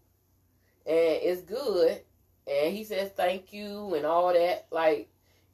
[0.85, 2.01] and it's good,
[2.47, 4.67] and he says thank you and all that.
[4.71, 5.09] Like,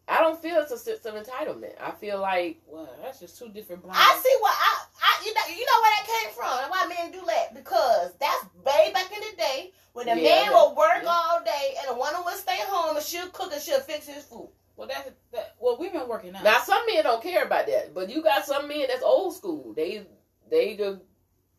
[0.08, 1.74] I don't feel it's a sense of entitlement.
[1.80, 3.98] I feel like well, that's just two different blind.
[4.00, 6.88] I see what I, I you know you know where that came from and why
[6.88, 10.76] men do that because that's way back in the day when a Yeah, man would
[10.76, 11.10] work yeah.
[11.10, 14.24] all day and a woman would stay home and she'll cook and she'll fix his
[14.26, 14.50] food.
[14.76, 15.56] Well, that's that.
[15.60, 16.44] Well, we've been working out.
[16.44, 19.74] Now some men don't care about that, but you got some men that's old school.
[19.74, 20.06] They
[20.50, 21.00] they go,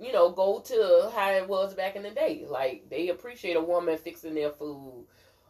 [0.00, 2.44] you know, go to how it was back in the day.
[2.46, 5.07] Like they appreciate a woman fixing their food,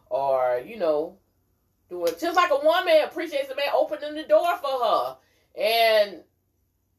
[0.09, 1.17] or you know,
[1.89, 5.17] doing just like a woman appreciates a man opening the door for her
[5.57, 6.21] and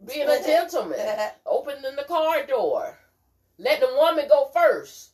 [0.06, 0.98] being a gentleman,
[1.46, 2.98] opening the car door,
[3.58, 5.10] let the woman go first.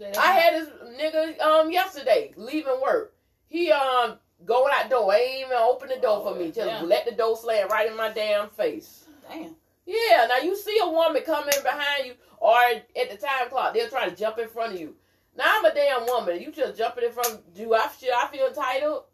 [0.00, 0.68] I had this
[1.00, 3.14] nigga um yesterday leaving work.
[3.48, 6.52] He um going out the door, ain't even open the door for me.
[6.52, 6.82] Just Yeah.
[6.82, 9.04] let the door slam right in my damn face.
[9.28, 9.56] damn.
[9.84, 13.88] Yeah, now you see a woman coming behind you or at the time clock, they'll
[13.88, 14.94] try to jump in front of you.
[15.38, 16.42] Now I'm a damn woman.
[16.42, 17.54] You just jumping in front.
[17.54, 19.04] Do I should I feel entitled?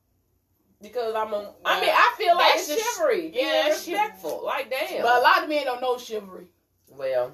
[0.83, 1.53] Because I'm a.
[1.65, 3.31] I mean, I feel like That's it's just- chivalry.
[3.35, 4.43] yeah, Yeah, that's respectful.
[4.45, 5.03] Like damn.
[5.03, 6.47] But a lot of men don't know chivalry.
[6.97, 7.33] well,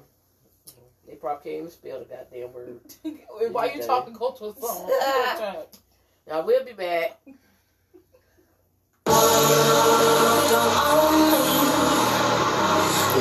[1.07, 2.79] they probably can't even spell the goddamn word.
[3.53, 3.87] Why you Okay.
[3.87, 4.13] talking?
[4.13, 4.83] Go to a song.
[4.89, 5.55] One time.
[6.27, 7.17] Now we'll be back.
[9.05, 11.47] don't own me.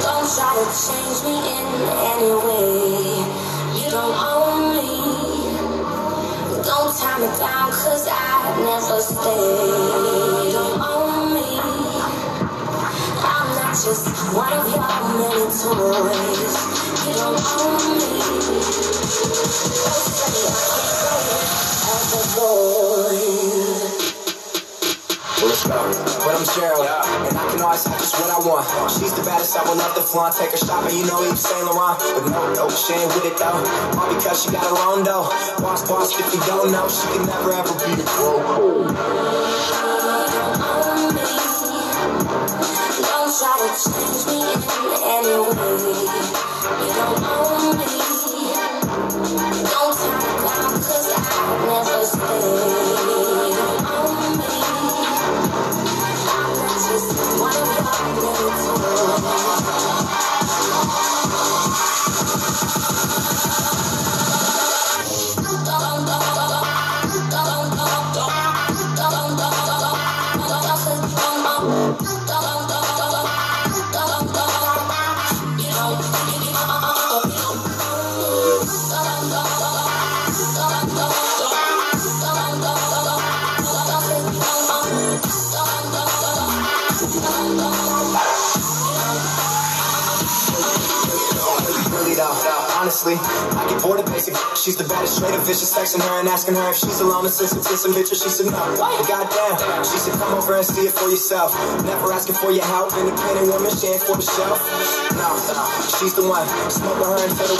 [0.02, 1.66] Don't try to change me in
[2.10, 2.79] any way.
[7.00, 10.52] Don't tie me down, cause I never stay.
[10.52, 11.48] Don't own me.
[13.24, 14.04] I'm not just
[14.36, 14.84] one of your
[15.16, 16.56] many toys.
[17.06, 18.20] You don't own me.
[19.80, 23.59] Don't say I can't go with other boys.
[25.70, 28.66] But I'm Gerald, and I can always have just what I want.
[28.90, 30.34] She's the baddest, I will love to flaunt.
[30.34, 31.94] Take her shopping, you know Yves Saint Laurent.
[31.94, 33.54] But no, no, she ain't with it though.
[33.94, 35.30] All because she got her own dough.
[35.62, 38.90] Boss, boss, if you don't know, she can never ever be a pro.
[42.98, 44.58] Don't try to change me in
[45.06, 46.10] any way.
[46.82, 47.59] You don't
[93.00, 93.16] honestly,
[93.56, 94.36] I get bored of basic.
[94.56, 95.72] She's the baddest, straight up vicious.
[95.72, 98.20] Texting her and asking her if she's alone and listen to some bitches.
[98.22, 98.60] She said no.
[98.76, 101.54] But goddamn, she said come over and see it for yourself.
[101.84, 102.92] Never asking for your help.
[102.92, 104.60] Independent woman, she ain't for the shelf.
[105.16, 105.28] No,
[105.96, 106.44] she's the one.
[106.68, 107.58] Smoke with her until the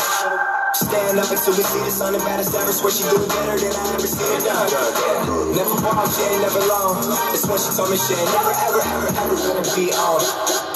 [0.71, 2.71] Stand up until we see the sun, the baddest ever.
[2.71, 4.71] Swear she doing better than I ever seen her done.
[4.71, 5.57] Yeah.
[5.57, 6.95] Never bought, she ain't never long.
[7.11, 10.70] That's when she told me she ain't never, ever, ever, ever gonna be on.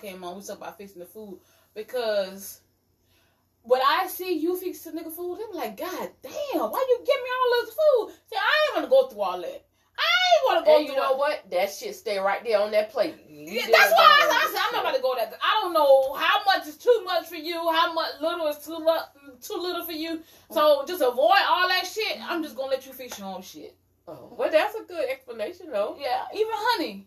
[0.00, 1.38] Came on, we talk about fixing the food
[1.74, 2.60] because
[3.62, 7.22] when I see you fix the nigga food, be like, God damn, why you give
[7.22, 8.14] me all this food?
[8.30, 9.64] See, I ain't gonna go through all that.
[10.00, 11.50] I ain't wanna go And through you know all- what?
[11.50, 13.16] That shit stay right there on that plate.
[13.28, 14.44] Yeah, that's why I.
[14.48, 15.30] I said I'm not about to go there.
[15.42, 18.76] I don't know how much is too much for you, how much little is too
[18.76, 20.22] lu- too little for you.
[20.52, 22.18] So just avoid all that shit.
[22.22, 23.76] I'm just gonna let you fix your own shit.
[24.06, 25.96] Oh, well, that's a good explanation, though.
[26.00, 27.06] Yeah, even honey.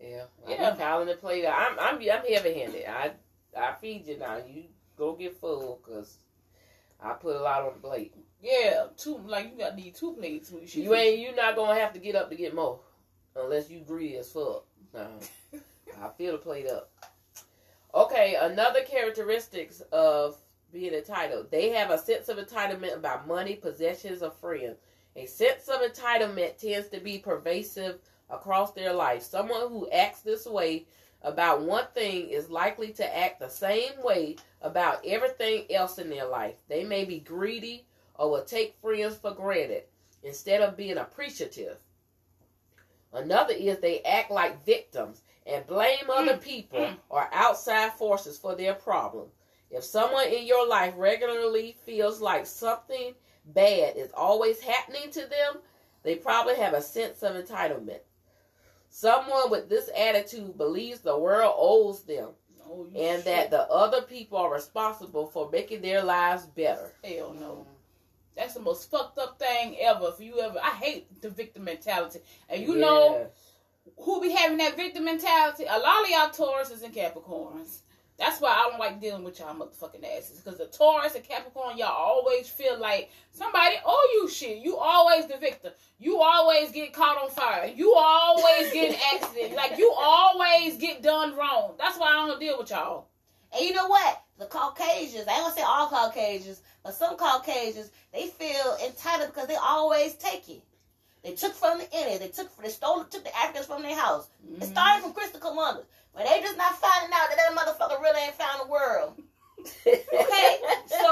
[0.00, 0.70] Yeah, Yeah.
[0.70, 1.46] I'm piling the plate.
[1.46, 2.84] I'm I'm I'm heavy handed.
[2.86, 3.12] I
[3.56, 4.36] I feed you now.
[4.36, 4.64] You
[4.96, 6.18] go get full because
[7.00, 8.14] I put a lot on the plate.
[8.40, 10.52] Yeah, two like you got need two plates.
[10.74, 12.80] You ain't you not gonna have to get up to get more
[13.34, 14.64] unless you greedy as fuck.
[14.94, 15.08] No,
[16.02, 16.90] I fill the plate up.
[17.94, 20.36] Okay, another characteristics of
[20.72, 21.50] being entitled.
[21.50, 24.76] They have a sense of entitlement about money, possessions, or friends.
[25.16, 27.98] A sense of entitlement tends to be pervasive
[28.30, 29.22] across their life.
[29.22, 30.86] Someone who acts this way
[31.22, 36.26] about one thing is likely to act the same way about everything else in their
[36.26, 36.56] life.
[36.68, 39.84] They may be greedy or will take friends for granted
[40.22, 41.78] instead of being appreciative.
[43.12, 46.96] Another is they act like victims and blame other people mm.
[47.08, 49.32] or outside forces for their problems.
[49.70, 53.14] If someone in your life regularly feels like something
[53.46, 55.58] bad is always happening to them,
[56.02, 58.00] they probably have a sense of entitlement.
[58.98, 62.30] Someone with this attitude believes the world owes them
[62.66, 63.24] Oh, and shit.
[63.26, 66.90] that the other people are responsible for making their lives better.
[67.04, 67.46] hell no.
[67.50, 67.70] Mm-hmm.
[68.38, 70.12] That's the most fucked up thing ever.
[70.14, 72.20] If you ever, I hate the victim mentality.
[72.48, 73.30] And you know Yes.
[73.98, 75.64] who be having that victim mentality?
[75.68, 77.80] A lot of y'all Tauruses and Capricorns.
[78.18, 80.40] That's why I don't like dealing with y'all motherfucking asses.
[80.40, 84.58] Because the Taurus and Capricorn, y'all always feel like somebody owe you shit.
[84.58, 85.72] You always the victim.
[85.98, 87.70] You always get caught on fire.
[87.74, 89.54] You always get in accident.
[89.54, 91.74] Like you always get done wrong.
[91.78, 93.08] That's why I don't deal with y'all.
[93.54, 94.22] And you know what?
[94.38, 99.48] The Caucasians, I ain't gonna say all Caucasians, but some Caucasians, they feel entitled because
[99.48, 100.62] they always take it.
[101.26, 104.30] They took from the Indians, they took they stole took the Africans from their house.
[104.46, 104.62] Mm-hmm.
[104.62, 105.82] It started from Christopher Columbus.
[106.14, 109.18] But they just not finding out that that motherfucker really ain't found the world.
[109.58, 110.50] Okay,
[110.86, 111.10] so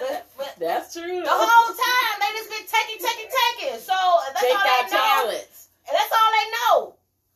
[0.00, 1.20] but, but that's true.
[1.20, 3.76] the whole time they just been taking, taking, taking.
[3.84, 3.92] So
[4.32, 5.28] that's Take all our they know.
[5.28, 5.68] talents.
[5.84, 6.76] And that's all they know.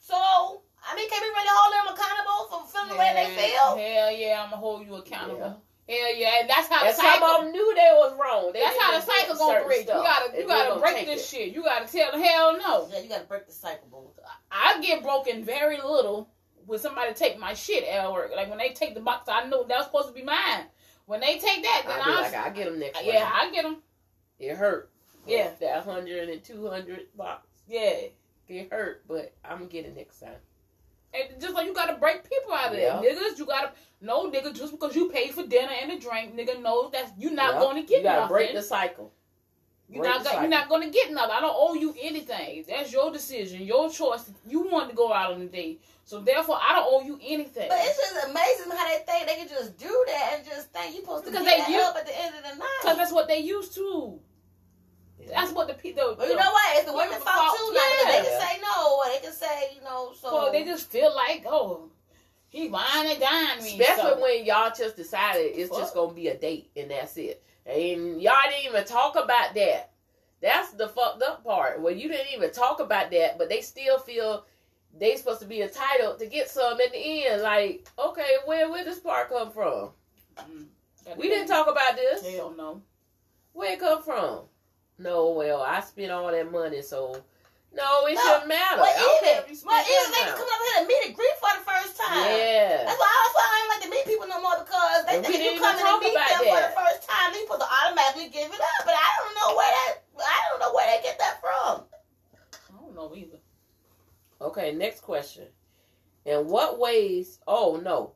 [0.00, 0.16] So
[0.80, 3.76] I mean, can we really hold them accountable for feeling the way they feel?
[3.76, 5.60] Hell yeah, I'm gonna hold you accountable.
[5.89, 7.51] Hell yeah, and that's how And the cycle.
[7.51, 8.53] knew they was wrong.
[8.55, 9.80] They That's how the cycle gonna break.
[9.80, 11.37] You gotta, you gotta break this it.
[11.37, 11.55] shit.
[11.55, 12.89] You gotta tell them, hell no.
[12.91, 14.09] Yeah, you gotta break the cycle, boo.
[14.51, 16.30] I get broken very little
[16.66, 18.30] when somebody take my shit at work.
[18.35, 20.64] Like when they take the box, I know that's supposed to be mine.
[21.07, 23.35] When they take that, then I like, I get them next yeah, round.
[23.35, 23.76] I get them.
[24.39, 24.91] It hurt.
[25.26, 25.51] Yeah.
[25.61, 27.47] That 100 and 200 box.
[27.68, 27.95] Yeah,
[28.49, 30.37] It hurt, but I'm getting next time.
[31.14, 33.00] And just like you gotta break people out of Yeah.
[33.00, 33.38] there, niggas.
[33.38, 36.90] You gotta no nigga just because you pay for dinner and a drink, nigga knows
[36.92, 37.62] that you're not Yep.
[37.62, 38.34] going to get You gotta nothing.
[38.34, 39.12] break the cycle.
[39.88, 41.30] You're break not, the go- you're not going to get nothing.
[41.36, 42.64] I don't owe you anything.
[42.66, 44.30] That's your decision, your choice.
[44.46, 47.68] You want to go out on a date, so therefore I don't owe you anything.
[47.68, 50.94] But it's just amazing how they think they can just do that and just think
[50.94, 52.68] you're supposed to Because get they that u- up at the end of the night.
[52.82, 54.18] Because that's what they used to.
[55.28, 56.14] That's what the people.
[56.16, 56.76] But you know what?
[56.76, 57.74] It's the women's Women's fault fault, too.
[57.74, 60.12] Now, 'cause they can say no, or they can say you know.
[60.12, 61.90] So So they just feel like, oh,
[62.48, 63.80] he wine and dine me.
[63.80, 64.20] Especially so.
[64.20, 67.42] when y'all just decided it's just gonna be a date and that's it.
[67.66, 69.90] And y'all didn't even talk about that.
[70.40, 71.80] That's the fucked up part.
[71.80, 74.44] Where you didn't even talk about that, but they still feel
[74.96, 77.42] they supposed to be entitled to get some at the end.
[77.42, 79.90] Like, okay, where where this part come from?
[80.36, 80.66] Mm.
[81.16, 82.24] We didn't talk about this.
[82.24, 82.82] Hell no.
[83.52, 84.40] Where it come from?
[84.99, 87.22] No, well, I spent all that money, so
[87.74, 88.78] no, it No, shouldn't matter.
[88.78, 90.38] But I don't even, if but even they amount.
[90.38, 92.22] come up here and meet and greet for the first time.
[92.30, 92.86] Yeah.
[92.86, 95.26] That's why, that's why I ain't like to meet people no more because they And
[95.26, 97.66] think didn't you come in and meet about them for the first time, they supposed
[97.66, 98.80] to automatically give it up.
[98.86, 99.92] But I don't know where that
[100.22, 101.90] I don't know where they get that from.
[102.70, 103.42] I don't know either.
[104.40, 105.51] Okay, next question.
[106.24, 107.42] In what ways?
[107.51, 108.14] Oh no,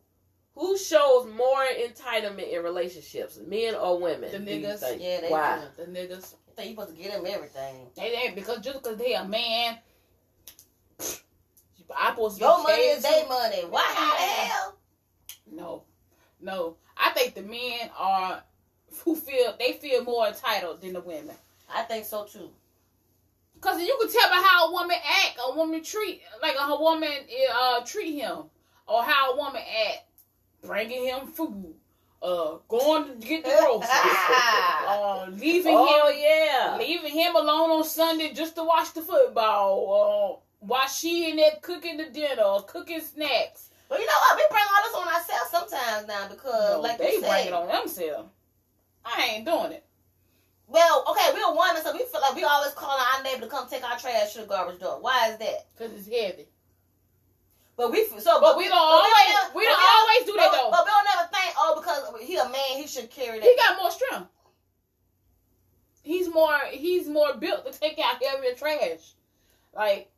[0.54, 4.30] who shows more entitlement in relationships, men or women?
[4.30, 4.82] The niggas.
[5.02, 5.62] Yeah, they Why?
[5.76, 6.34] The niggas.
[6.58, 7.86] Think you supposed to get them everything.
[7.94, 9.78] They ain't because just because they a man.
[11.96, 13.60] I supposed to Your money is their money.
[13.70, 14.76] Why the hell?
[15.52, 15.84] No,
[16.40, 16.76] no.
[16.96, 18.42] I think the men are
[19.04, 21.36] who feel they feel more entitled than the women.
[21.72, 22.50] I think so too.
[23.60, 27.12] Cause you can tell by how a woman act, a woman treat, like a woman
[27.54, 28.46] uh treat him,
[28.88, 30.08] or how a woman act,
[30.64, 31.74] bringing him food,
[32.22, 33.88] uh, going to get the groceries,
[34.88, 36.76] uh, leaving Oh him, yeah.
[36.78, 40.40] leaving him alone on Sunday just to watch the football.
[40.40, 43.70] Uh, while she in there cooking the dinner, or cooking snacks.
[43.88, 44.36] But you know what?
[44.36, 47.52] We bring all this on ourselves sometimes now because, No, like they you bring it
[47.52, 48.28] on themselves.
[49.04, 49.84] I ain't doing it.
[50.66, 53.68] well, okay, we're women, so we feel like we always calling our neighbor to come
[53.68, 54.98] take our trash to the garbage door.
[55.00, 55.66] Why is that?
[55.78, 56.48] Cause it's heavy.
[57.78, 60.50] But we so, But we don't but always never- we don't don't- always do that
[60.50, 60.70] but- though.
[60.72, 63.48] But we don't never think, oh, because he a man, he should carry that.
[63.48, 64.28] He got more strength.
[66.02, 69.14] He's more he's more built to take out heavier trash.
[69.74, 70.10] Like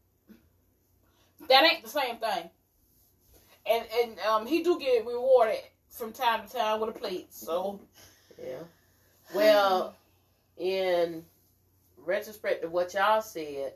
[1.48, 2.48] that ain't the same thing.
[3.66, 7.34] And and um he do get rewarded from time to time with a plate.
[7.34, 7.78] So
[8.42, 8.62] Yeah.
[9.34, 9.94] Well,
[10.56, 11.26] in
[11.98, 13.74] retrospect to what y'all said,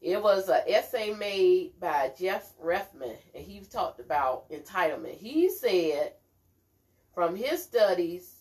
[0.00, 5.16] it was an essay made by Jeff Refman, and he talked about entitlement.
[5.16, 6.12] He said,
[7.14, 8.34] from his studies,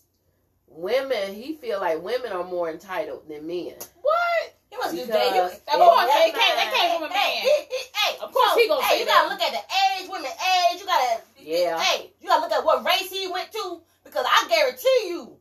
[0.68, 3.74] women he feel like women are more entitled than men.
[4.02, 4.54] what?
[4.70, 5.34] He must do Because- that.
[5.34, 7.16] He, Of course, Yeah, it came, that came from a man.
[7.18, 9.12] Hey, he- he- hey, Of course so, he gonna hey, say you that.
[9.14, 10.80] gotta look at the age, women age.
[10.82, 11.80] You gotta, Yeah.
[11.82, 15.38] Hey, you gotta look at what race he went to because I guarantee you,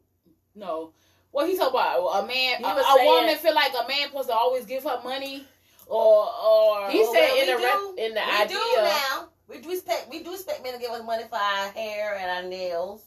[0.55, 0.93] No.
[1.33, 2.25] What he talking about?
[2.25, 5.47] A man, a, a woman feel like a man supposed to always give her money,
[5.87, 7.65] or or He Well, said we in the do.
[7.65, 8.57] rep, in the we idea.
[8.57, 9.29] do now.
[9.49, 12.31] We do expect we do expect men to give us money for our hair and
[12.31, 13.05] our nails,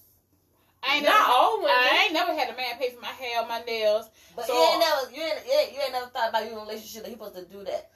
[0.81, 1.71] I ain't Not never, all women.
[1.75, 4.09] I ain't never had a man pay for my hair, or my nails.
[4.35, 6.51] but So- you ain't never you ain't, you ain't you ain't never thought about you
[6.51, 7.91] in a relationship that he supposed to do that,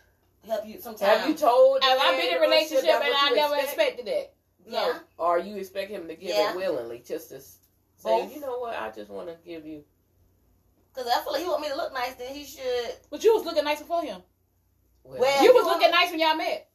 [0.46, 1.20] help you sometimes.
[1.22, 1.82] Have you told?
[1.82, 4.00] the I've been in a relationship and I you never expect?
[4.00, 4.34] expected that.
[4.66, 4.88] No.
[4.88, 5.00] Yeah.
[5.18, 6.52] Or you expect him to give Yeah.
[6.52, 7.56] it willingly, just to say,
[8.04, 8.34] Both.
[8.36, 9.84] you know what, I just want to give you.
[10.94, 12.96] Because I feel like he want me to look nice, then he should.
[13.10, 14.22] But you was looking nice before him.
[15.04, 16.68] Well, Well, You was looking nice when y'all met.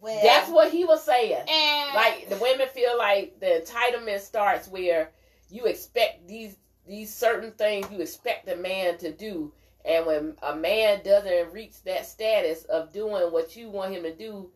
[0.00, 1.44] Well, that's what he was saying.
[1.48, 5.10] And Like the women feel like the entitlement starts where
[5.48, 6.56] you expect these
[6.86, 9.52] these certain things you expect a man to do,
[9.84, 14.12] and when a man doesn't reach that status of doing what you want him to
[14.12, 14.50] do,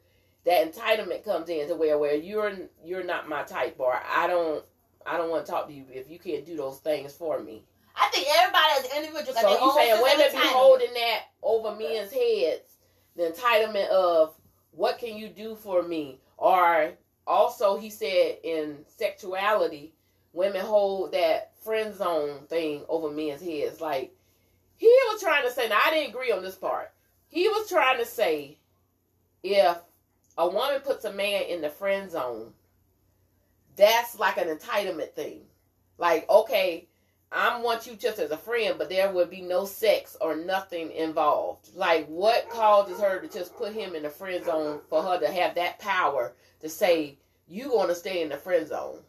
[0.45, 2.53] that entitlement comes in to where where you're
[2.85, 4.65] you're not my type, or I don't
[5.07, 7.65] I don't want to talk to you if you can't do those things for me.
[7.95, 10.49] I think everybody as an individual got So you own saying sense of women be
[10.49, 12.76] holding that over men's heads,
[13.17, 14.35] the entitlement of
[14.73, 16.21] what can you do for me?
[16.37, 16.93] Or
[17.27, 19.93] also he said in sexuality,
[20.33, 23.81] women hold that friend zone thing over men's heads.
[23.81, 24.15] Like
[24.77, 26.93] he was trying to say, now I didn't agree on this part.
[27.29, 28.59] He was trying to say
[29.43, 29.79] if
[30.39, 32.53] a woman puts a man in the friend zone,
[33.77, 35.41] that's like an entitlement thing.
[35.99, 36.87] Like, okay,
[37.33, 40.93] I want you just as a friend, but there would be no sex or nothing
[40.93, 41.71] involved.
[41.75, 45.31] Like, what causes her to just put him in the friend zone for her to
[45.31, 47.19] have that power to say,
[47.49, 49.01] you going to stay in the friend zone?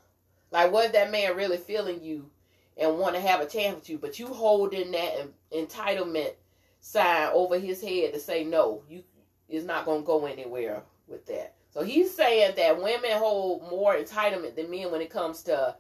[0.52, 2.30] Like, if that man really feeling you
[2.78, 6.34] and want to have a chance with you, but you holding that en- entitlement
[6.80, 9.04] sign over his head to say, no, you
[9.50, 11.54] is not going to go anywhere with that.
[11.70, 15.76] So he's saying that women hold more entitlement than men when it comes to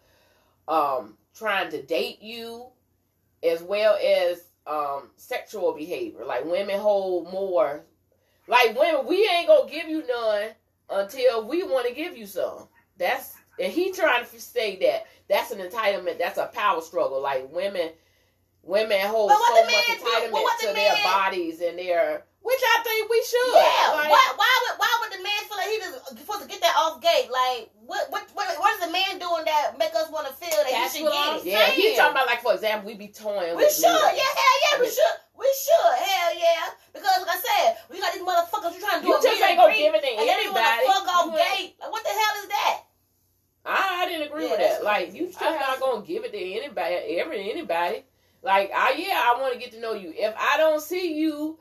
[0.67, 2.67] um, trying to date you
[3.43, 6.25] as well as um, sexual behavior.
[6.25, 7.83] Like women hold more.
[8.47, 10.49] Like women, we ain't gonna give you none
[10.89, 12.67] until we want to give you some.
[12.97, 16.19] That's and he trying to say that that's an entitlement.
[16.19, 17.21] That's a power struggle.
[17.21, 17.89] Like women,
[18.63, 23.19] women hold so much entitlement to the their bodies and their, which I think we
[23.27, 23.59] should.
[23.59, 23.91] Yeah.
[23.99, 24.23] Like, why?
[24.39, 24.75] Why would?
[24.79, 27.27] Why would the man feel like he just supposed to get that off gate?
[27.27, 28.07] Like, what?
[28.07, 28.23] What?
[28.31, 31.03] What, what is the man doing that make us want to feel that That's he
[31.03, 31.45] should get it?
[31.45, 33.59] Yeah, he's talking about like for example, we be toying.
[33.59, 33.91] We with should.
[33.91, 34.15] men.
[34.15, 34.31] Yeah.
[34.31, 34.75] Hell yeah.
[34.79, 35.15] We should.
[35.35, 35.93] We should.
[35.99, 36.63] Hell yeah.
[36.95, 38.73] Because like I said, we got these motherfuckers.
[38.73, 40.39] You trying to do You a just ain't gonna greet, give it to and then
[40.39, 40.81] you want anybody.
[40.81, 41.71] to fuck off You ain't- gate.
[41.83, 42.75] Like, what the hell is that?
[43.67, 44.83] I, I didn't agree Yeah, with that.
[44.83, 48.05] Like you just I not have- gonna give it to anybody, every anybody.
[48.41, 50.13] Like I yeah, I want to get to know you.
[50.15, 51.59] If I don't see you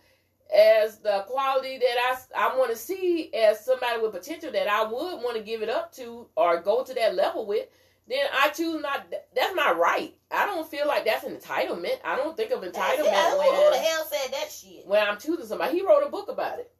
[0.55, 4.85] as the quality that I I want to see as somebody with potential that I
[4.85, 7.67] would want to give it up to or go to that level with,
[8.09, 9.07] then I choose not.
[9.35, 10.15] That's my right.
[10.31, 11.99] I don't feel like that's an entitlement.
[12.05, 13.39] I don't think of entitlement it.
[13.39, 14.87] when, who the hell said that shit?
[14.87, 15.77] When I'm choosing somebody.
[15.79, 16.71] He wrote a book about it.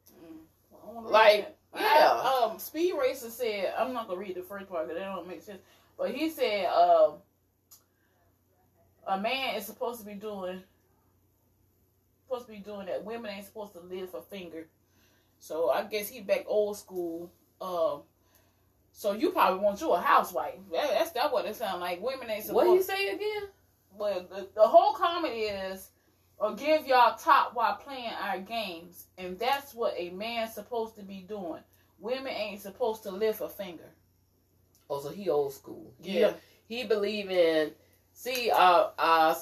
[0.73, 1.81] I Like, yeah.
[1.83, 5.27] I- um, Speed Racer said, I'm not gonna read the first part because that don't
[5.27, 5.59] make sense.
[5.97, 7.15] But he said, um,
[9.07, 10.61] a man is supposed to be doing,
[12.27, 13.03] supposed to be doing that.
[13.03, 14.67] Women ain't supposed to live for finger.
[15.39, 17.31] So I guess he back old school.
[17.61, 18.01] Um,
[18.91, 20.55] so you probably want you a housewife.
[20.71, 22.01] That, that's that what it sounds like.
[22.01, 22.67] Women ain't supposed.
[22.67, 23.49] What you say again?
[23.97, 25.89] Well, the, the whole comment is,
[26.39, 31.03] or give y'all top while playing our games, and that's what a man's supposed to
[31.03, 31.61] be doing.
[31.99, 33.89] Women ain't supposed to lift a finger.
[34.89, 35.91] Oh, so he old school.
[36.01, 36.33] Yeah.
[36.67, 37.71] he believe in
[38.13, 39.35] see uh uh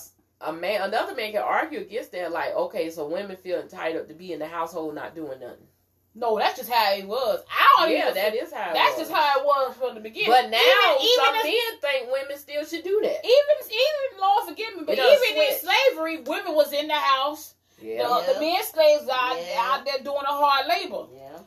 [0.47, 4.13] a man another man can argue against that like okay so women feel entitled to
[4.13, 5.67] be in the household not doing nothing
[6.17, 7.43] No, that's just how it was.
[7.51, 8.13] I don't yeah even.
[8.15, 9.07] that is how it that's was.
[9.09, 10.29] just how it was from the beginning.
[10.31, 10.57] but now
[10.95, 14.75] even, even some if- men think women still should do that even even Lord forgive
[14.77, 17.53] me, but even in slavery, women was in the house.
[17.81, 19.59] yeah The, the men slaves out, Yeah.
[19.59, 21.07] out there doing the hard labor.
[21.13, 21.39] Yeah.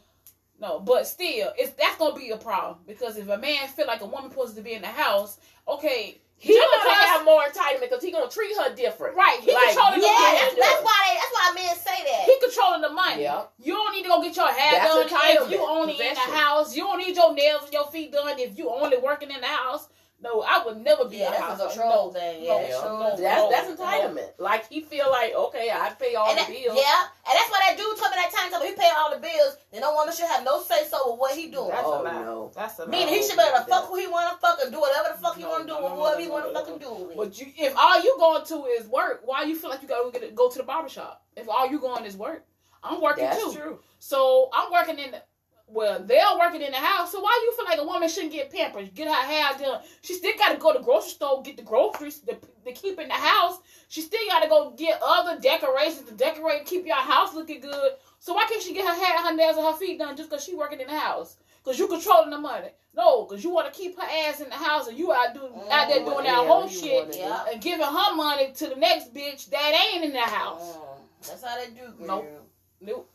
[0.61, 4.03] No, but still, it's that's gonna be a problem because if a man feel like
[4.03, 7.43] a woman supposed to be in the house, okay, he just gonna because- have more
[7.43, 10.39] entitlement because he gonna treat her different right, he Like, controlling you the money.
[10.39, 12.22] that's, that's why they, that's why men say that.
[12.26, 13.22] He controlling the money.
[13.22, 13.43] Yeah.
[13.59, 16.20] You don't need to go get your hair That's done if you only in the
[16.20, 16.76] house.
[16.76, 19.47] You don't need your nails and your feet done if you only working in the
[19.47, 19.89] house.
[20.21, 22.43] No, I would never be Yeah, a that's a control no, thing.
[22.43, 22.91] Yeah, no, sure.
[22.91, 23.77] no, that's no, that's no.
[23.77, 27.35] entitlement like he feel like okay I pay all And the that, bills yeah, and
[27.39, 28.51] that's why that dude told me that time.
[28.51, 29.57] Told me he pay all the bills.
[29.71, 31.69] Then no woman should have no say so with what he doing.
[31.71, 32.12] That's Oh, a lie.
[32.25, 32.51] no.
[32.53, 32.91] That's a lie.
[32.91, 35.14] Meaning he should be able to fuck who he want to fuck and do whatever
[35.14, 36.59] the fuck he want to do no, with no, whoever no, he want to no,
[36.59, 36.91] fucking do.
[37.07, 37.16] with.
[37.16, 40.11] But you, if all you going to is work, why you feel like you gotta
[40.11, 41.23] get, go to the barbershop?
[41.37, 42.43] If all you going is work,
[42.83, 43.53] I'm working that's too.
[43.55, 45.23] true So I'm working in the
[45.71, 47.12] well, they're working in the house.
[47.12, 49.83] So why you feel like a woman shouldn't get pampered, get her hair done?
[50.03, 52.99] She still got to go to the grocery store, get the groceries to, to keep
[52.99, 53.59] in the house.
[53.89, 57.61] She still got to go get other decorations to decorate and keep your house looking
[57.61, 57.93] good.
[58.19, 60.45] So why can't she get her hair, her nails, and her feet done just because
[60.45, 61.37] she working in the house?
[61.62, 62.69] Because you controlling the money.
[62.95, 65.43] No, because you want to keep her ass in the house and you out, do,
[65.71, 67.45] out there doing that whole shit Yeah.
[67.53, 70.77] and giving her money to the next bitch that ain't in the house.
[70.77, 71.93] Mm, that's how they do.
[71.99, 72.07] Girl.
[72.07, 72.49] Nope.
[72.81, 73.11] Nope.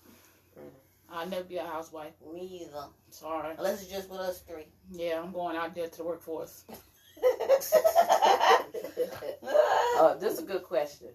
[1.14, 2.14] I'll never be a housewife.
[2.34, 2.86] Me either.
[3.09, 3.53] Sorry.
[3.57, 4.66] Unless it's just with us three.
[4.91, 6.66] Yeah, I'm going out there to the workforce.
[9.95, 11.09] Uh, this is a good question.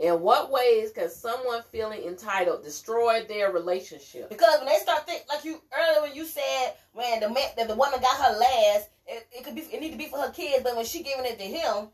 [0.00, 4.28] In what ways can someone feeling entitled destroy their relationship?
[4.28, 7.66] Because when they start think like you earlier when you said when the man that
[7.66, 10.30] the woman got her last, it, it could be it need to be for her
[10.30, 11.88] kids, but when she giving it to him,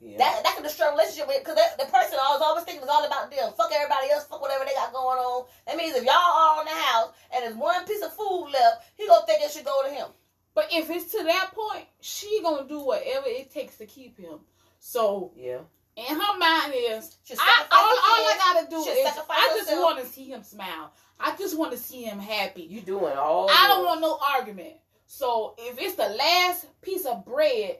[0.00, 0.16] Yeah.
[0.16, 3.04] that that can destroy a relationship because the person I was always thinking was all
[3.04, 3.52] about them.
[3.52, 5.46] Fuck everybody else, fuck whatever they got going on.
[5.66, 8.88] That means if y'all are in the house and there's one piece of food left,
[8.96, 10.08] he gonna think it should go to him.
[10.54, 14.40] But if it's to that point, she gonna do whatever it takes to keep him.
[14.78, 15.60] So yeah.
[15.96, 20.06] in her mind is, I, all, all I gotta do is, I just want to
[20.06, 20.92] see him smile.
[21.20, 22.62] I just want to see him happy.
[22.62, 24.74] You doing all I don't want no argument.
[25.06, 27.78] So if it's the last piece of bread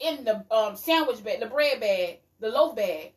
[0.00, 3.12] in the um, sandwich bag, the bread bag, the loaf bag,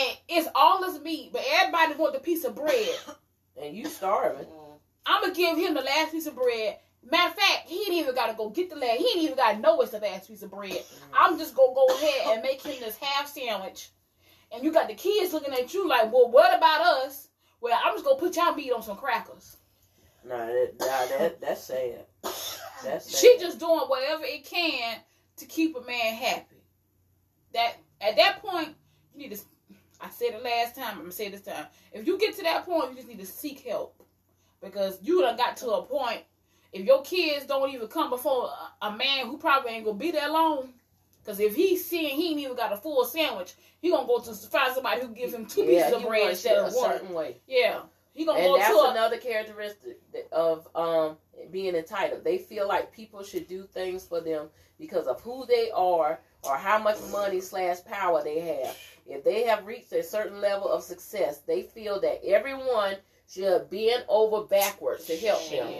[0.00, 2.96] and it's all this meat, but everybody want the piece of bread.
[3.60, 4.46] and you starving.
[5.04, 6.78] I'm gonna give him the last piece of bread.
[7.04, 8.98] Matter of fact, he ain't even gotta go get the last.
[8.98, 10.78] He ain't even gotta know it's the last piece of bread.
[11.12, 13.90] I'm just gonna go ahead and make him this half sandwich.
[14.52, 17.28] And you got the kids looking at you like, well, what about us?
[17.60, 19.56] Well, I'm just gonna put y'all meat on some crackers.
[20.24, 22.06] Nah, that, nah, that that's sad.
[22.22, 23.18] That's sad.
[23.18, 25.00] She just doing whatever it can
[25.36, 26.62] to keep a man happy.
[27.54, 28.74] That at that point,
[29.14, 29.42] you need to.
[30.00, 30.92] I said it last time.
[30.92, 31.66] I'm gonna say it this time.
[31.92, 34.02] If you get to that point, you just need to seek help
[34.62, 36.22] because you done got to a point.
[36.72, 38.50] If your kids don't even come before
[38.82, 40.72] a, a man who probably ain't gonna be there long,
[41.22, 44.32] because if he's seeing he ain't even got a full sandwich, he gonna go to
[44.34, 47.12] find somebody who gives him two yeah, pieces of bread instead of one.
[47.14, 47.36] way.
[47.46, 47.80] Yeah,
[48.14, 49.98] he gonna And go that's to a, another characteristic
[50.32, 51.16] of um
[51.50, 52.24] being entitled.
[52.24, 56.56] They feel like people should do things for them because of who they are or
[56.56, 58.76] how much money slash power they have.
[59.06, 62.96] If they have reached a certain level of success, they feel that everyone
[63.28, 65.72] should bend over backwards to help them.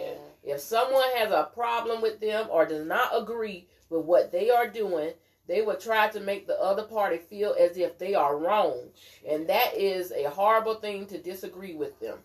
[0.43, 4.67] If someone has a problem with them or does not agree with what they are
[4.67, 5.13] doing,
[5.47, 8.89] they will try to make the other party feel as if they are wrong.
[9.27, 12.19] And that is a horrible thing to disagree with them.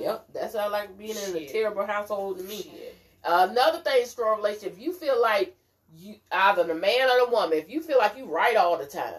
[0.00, 2.70] Yep, that sounds like being in a terrible household to me.
[3.24, 4.74] another thing, strong relationship.
[4.74, 5.56] If you feel like
[5.96, 8.86] you either the man or the woman, if you feel like you right all the
[8.86, 9.14] time,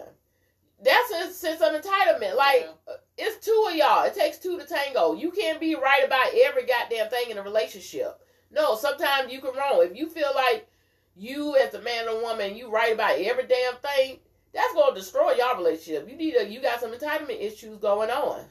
[0.82, 2.36] that's a sense of entitlement.
[2.36, 4.04] Like uh, it's two of y'all.
[4.04, 5.14] It takes two to tango.
[5.14, 8.20] You can't be right about every goddamn thing in a relationship.
[8.50, 9.86] No, sometimes you can wrong.
[9.88, 10.68] If you feel like
[11.16, 14.18] you as a man or woman, you right about every damn thing,
[14.52, 16.08] that's gonna destroy y'all relationship.
[16.08, 18.44] You need a you got some entitlement issues going on.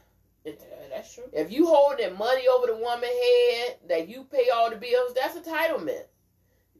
[0.46, 1.26] Yeah, uh, that's true.
[1.34, 5.38] If you holding money over the woman head that you pay all the bills, that's
[5.38, 6.04] entitlement.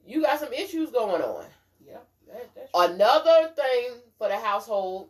[0.06, 1.46] You got some issues going on.
[1.86, 1.98] Yeah,
[2.28, 2.82] that, that's true.
[2.82, 5.10] Another thing for the household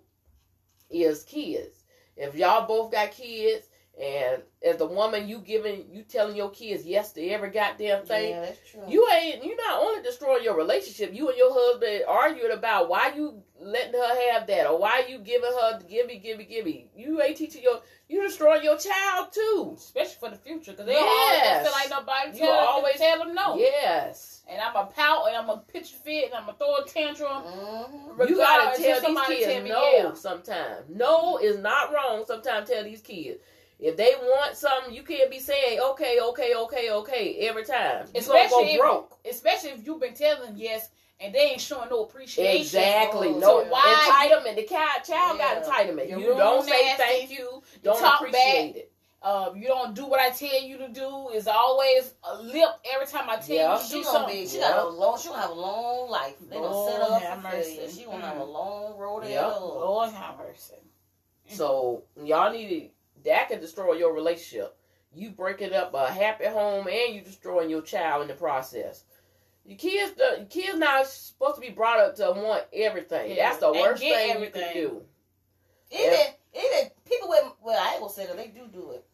[0.90, 1.86] is kids.
[2.18, 3.68] If y'all both got kids
[4.00, 8.32] And as the woman, you giving, you telling your kids yes to every goddamn thing.
[8.32, 8.52] Yeah.
[8.88, 13.12] You ain't you not only destroying your relationship, you and your husband arguing about why
[13.16, 16.90] you letting her have that or why you giving her gimme, gimme, gimme.
[16.96, 19.74] You ain't teaching your you destroying your child too.
[19.78, 23.20] Especially for the future, because they don't always feel like nobody You tell, always- tell
[23.20, 23.58] them no.
[23.58, 24.42] Yes.
[24.50, 27.44] And I'm a pout, and I'm a pitch fit, and I'm a throw a tantrum.
[27.44, 28.30] Mhm.
[28.30, 30.14] You gotta tell these kids tell me, no yeah.
[30.14, 30.90] sometimes.
[30.90, 32.24] No is not wrong.
[32.26, 33.40] Sometimes tell these kids.
[33.82, 38.06] If they want something, you can't be saying okay, okay, okay, okay every time.
[38.14, 39.18] You gonna Especially go if, broke.
[39.30, 42.62] especially if you've been telling them yes, and they ain't showing no appreciation.
[42.62, 43.30] Exactly.
[43.30, 44.56] Oh, No so why- entitlement.
[44.56, 45.64] The child, child got Yeah.
[45.64, 46.10] entitlement.
[46.10, 47.04] You're you rude, don't say nasty.
[47.04, 47.64] thank you.
[47.84, 48.92] Don't talk appreciate it.
[49.24, 51.30] Uh, you don't do what I tell you to do.
[51.30, 53.74] Is always a lip every time I tell Yeah.
[53.76, 54.36] you to She do gonna something.
[54.44, 54.48] be.
[54.48, 54.70] She Yeah.
[54.70, 55.18] got a long.
[55.20, 56.36] She gonna have a long life.
[56.50, 57.88] They gonna set her Lord up for mercy.
[57.96, 59.44] She gonna have a long road ahead Yep.
[59.46, 59.60] of her.
[59.80, 60.76] Lord have mercy.
[61.48, 62.90] So y'all need to
[63.26, 64.78] that can destroy your relationship.
[65.14, 69.04] You breaking up a happy home and you destroying your child in the process.
[69.66, 73.32] Your kids, the kids not supposed to be brought up to want everything.
[73.32, 75.02] Yeah, That's the and worst thing you can do.
[75.92, 76.20] Even
[76.56, 79.06] even people with well, I ain't gonna say that they do do it.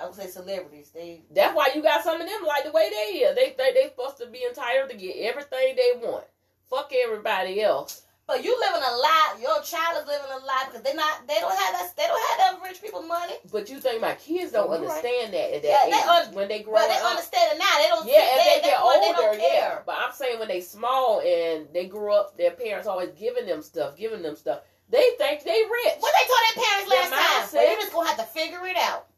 [0.00, 0.90] I would say celebrities.
[0.94, 3.34] They That's why you got some of them like the way they is.
[3.34, 6.24] They think they supposed to be entitled to get everything they want.
[6.70, 8.02] Fuck everybody else.
[8.28, 9.40] But you living a lie.
[9.40, 11.26] Your child is living a lie because they not.
[11.26, 11.96] They don't have that.
[11.96, 13.32] They don't have that rich people money.
[13.50, 15.00] But you think my kids don't You're right.
[15.00, 16.84] understand that at that Yeah, they age un- when they grow up.
[16.84, 17.74] But they understand it now.
[17.80, 18.04] They don't.
[18.04, 19.78] Yeah, see, as they, they, get older, they don't yeah.
[19.88, 23.62] But I'm saying when they small and they grew up, their parents always giving them
[23.62, 24.60] stuff, giving them stuff.
[24.92, 25.96] They think they rich.
[25.96, 27.60] What they told their parents Their last time?
[27.64, 29.08] Well, you just gonna have to figure it out.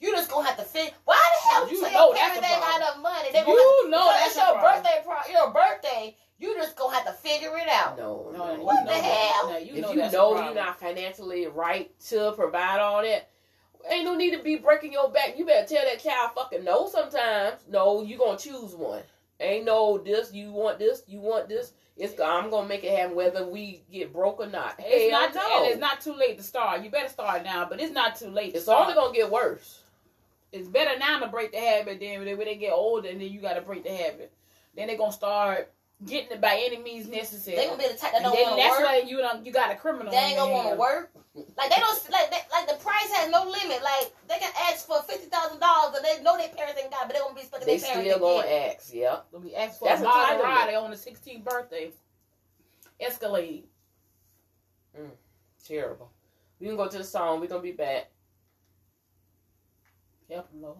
[0.00, 0.92] You just gonna have to figure.
[1.04, 3.28] Why the hell You you know your parents the ain't got enough money?
[3.32, 4.82] They You gonna have know that's your problem.
[4.82, 4.96] birthday.
[5.06, 6.16] Pro, your birthday.
[6.38, 7.96] You just gonna have to figure it out.
[7.96, 8.56] No, No, no.
[8.56, 9.04] you What know the that.
[9.04, 9.50] hell?
[9.50, 13.30] No, you if know you know you're not financially right to provide all that,
[13.88, 15.38] ain't no need to be breaking your back.
[15.38, 17.60] You better tell that child fucking no sometimes.
[17.68, 19.02] No, you gonna choose one.
[19.40, 21.72] Ain't no this, you want this, you want this.
[21.96, 24.74] It's I'm gonna make it happen whether we get broke or not.
[24.80, 25.62] It's not, no.
[25.62, 26.82] and it's not too late to start.
[26.82, 28.50] You better start now, but it's not too late.
[28.52, 28.82] To It's start.
[28.82, 29.82] only gonna get worse.
[30.50, 33.20] it's better now to break the habit than when they, when they get older and
[33.20, 34.32] then you got to break the habit.
[34.76, 35.72] Then they're gonna start
[36.04, 37.56] getting it by any means necessary.
[37.56, 38.88] They gonna be the type that don't want to that's work.
[38.88, 40.10] when you don't, you got a criminal.
[40.12, 41.10] They ain't in gonna want to work.
[41.56, 43.82] Like they don't like they, like the price has no limit.
[43.82, 47.06] Like they can ask for fifty thousand dollars and they know their parents ain't got,
[47.06, 48.76] but they gonna be expecting They their parents still to gonna get.
[48.76, 49.16] ask, yeah.
[49.32, 50.42] They'll be asked for That's a entitlement.
[50.42, 51.90] Maserati on the 16th birthday.
[53.00, 53.64] Escalade.
[54.98, 55.10] Mm,
[55.66, 56.10] terrible.
[56.60, 57.40] We can go to the song.
[57.40, 58.10] We're gonna be back.
[60.30, 60.78] Help them, Lord.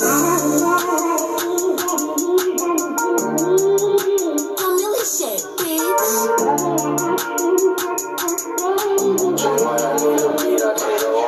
[6.00, 6.40] bitch.
[10.82, 11.19] Hey,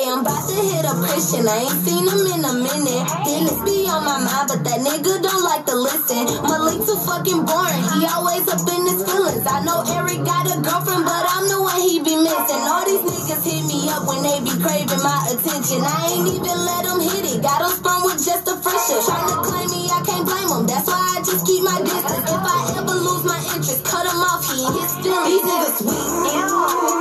[0.00, 1.44] I'm about to hit a Christian.
[1.44, 3.04] I ain't seen him in a minute.
[3.20, 6.24] Dennis be on my mind, but that nigga don't like to listen.
[6.40, 7.84] Malik too fucking boring.
[7.92, 9.44] He always up in his feelings.
[9.44, 12.62] I know Eric got a girlfriend, but I'm the one he be missing.
[12.64, 15.84] All these niggas hit me up when they be craving my attention.
[15.84, 17.44] I ain't even let them hit it.
[17.44, 19.04] Got them sprung with just a friendship.
[19.04, 20.64] Trying to claim me, I can't blame them.
[20.64, 22.24] That's why I just keep my distance.
[22.24, 24.48] If I ever lose my interest, cut him off.
[24.48, 25.28] He his feelings.
[25.28, 26.08] These niggas weak.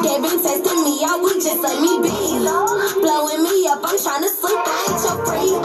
[0.03, 2.78] They been testing me out, we just let me be.
[3.79, 5.55] Up, I'm trying to sleep, I ain't your free.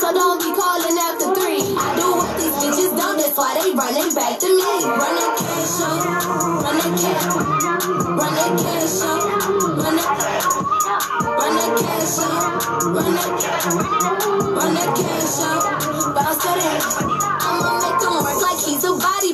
[0.00, 1.60] So don't be calling after three.
[1.76, 4.62] I do what these bitches don't, that's why they running back to me.
[4.88, 6.00] Run that cash up,
[6.64, 7.28] run that cash,
[8.08, 9.20] run that cash up,
[9.76, 10.16] run that,
[11.36, 13.12] run that cash up, run
[14.72, 17.21] that, cash up, bounce that.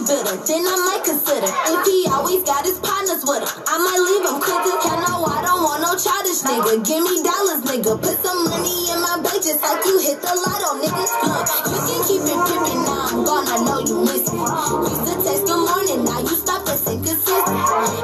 [0.08, 0.46] Bodybuilder.
[0.46, 3.50] Then I might consider if he always got his partners with him.
[3.68, 4.76] I might leave him quicker.
[4.80, 6.80] Hell no, I don't want no childish nigga.
[6.84, 7.92] Give me dollars, nigga.
[8.00, 11.04] Put some money in my bank just like you hit the lotto, nigga.
[11.28, 13.46] Look, you can keep it pimpin', now I'm gone.
[13.48, 14.40] I know you miss me.
[14.40, 17.58] Used to text good morning, now you stop at inconsistent.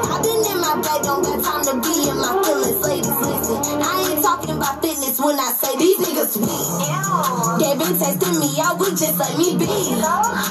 [0.05, 3.04] I've been in my bag, don't got time to be in my feelings, ladies.
[3.47, 6.65] I ain't talking about fitness when I say these niggas weak.
[7.61, 9.69] They been testing me out, we just let me be.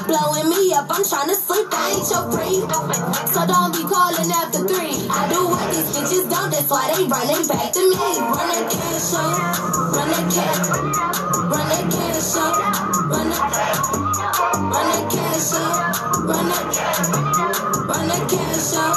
[0.07, 2.63] Blowing me up, I'm trying to sleep, I ain't your free.
[3.35, 4.95] So don't be calling after three.
[5.11, 7.99] I do what these bitches don't, that's why they running back to me.
[7.99, 9.43] Run that cash up,
[9.91, 10.71] run that cash,
[11.51, 12.55] run that cash up,
[13.11, 13.43] run that,
[14.71, 16.63] run cash up, run that,
[17.91, 18.95] run cash up,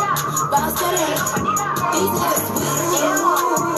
[0.55, 1.18] bounce to that.
[1.99, 3.77] These niggas weak.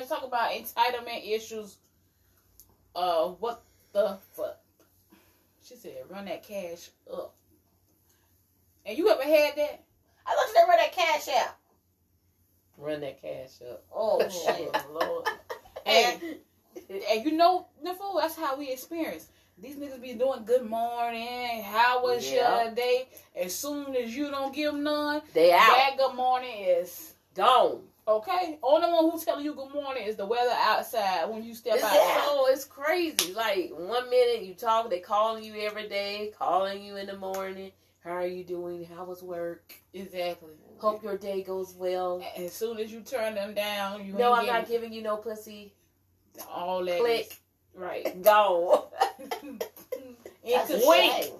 [0.00, 0.08] weak.
[0.08, 1.76] These niggas cash up, run that cash, run about entitlement issues.
[2.94, 4.58] Uh, what the fuck?
[5.64, 7.34] She said, run that cash up.
[8.86, 9.84] And you ever had that?
[10.26, 11.56] I thought you said run that cash out.
[12.78, 13.84] Run that cash up.
[13.94, 14.76] Oh shit.
[14.92, 15.28] Lord.
[15.86, 16.22] And,
[17.12, 19.28] and you know, Nicole, that's how we experience.
[19.60, 21.62] These niggas be doing good morning.
[21.64, 22.64] How was Yeah.
[22.64, 23.08] your day?
[23.36, 25.58] As soon as you don't give them none, They out.
[25.58, 27.87] that good morning is Gone.
[28.08, 28.58] Okay.
[28.62, 31.84] Only one who's telling you good morning is the weather outside when you step It's,
[31.84, 32.24] out.
[32.24, 33.32] so it's crazy.
[33.34, 37.72] Like one minute you talk, they calling you every day, calling you in the morning.
[38.02, 38.84] How are you doing?
[38.84, 39.74] How was work?
[39.92, 40.50] Exactly.
[40.78, 42.22] Hope your day goes well.
[42.36, 45.74] As soon as you turn them down, you No, I'm not giving you no pussy.
[46.50, 47.00] all that.
[47.00, 47.20] Click.
[47.30, 47.40] is-
[47.74, 48.22] Right.
[48.22, 48.88] Go.
[50.44, 51.32] Shame.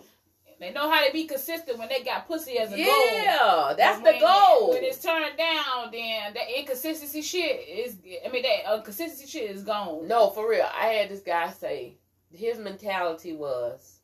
[0.61, 3.13] They know how to be consistent when they got pussy as a goal.
[3.15, 4.71] yeah, that's But the when- goal.
[4.71, 7.97] When it's turned down, then that inconsistency shit is.
[8.25, 10.09] I mean, that inconsistency shit is gone.
[10.09, 10.67] No, for real.
[10.75, 11.97] I had this guy say
[12.33, 14.01] his mentality was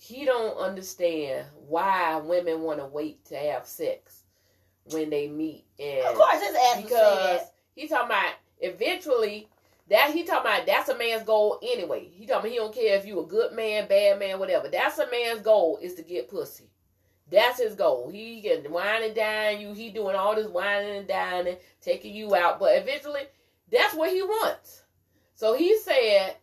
[0.00, 4.22] he don't understand why women want to wait to have sex
[4.92, 7.52] when they meet and Of course, his ass because saying that.
[7.74, 9.48] he talking about eventually
[9.90, 12.08] that he talking about that's a man's goal anyway.
[12.12, 14.68] He talking about he don't care if you a good man, bad man, whatever.
[14.68, 16.70] That's a man's goal is to get pussy.
[17.30, 18.08] That's his goal.
[18.10, 19.72] He can wine and dine you.
[19.72, 22.58] He doing all this wining and dining, taking you out.
[22.58, 23.22] But eventually,
[23.70, 24.82] that's what he wants.
[25.34, 26.36] So he said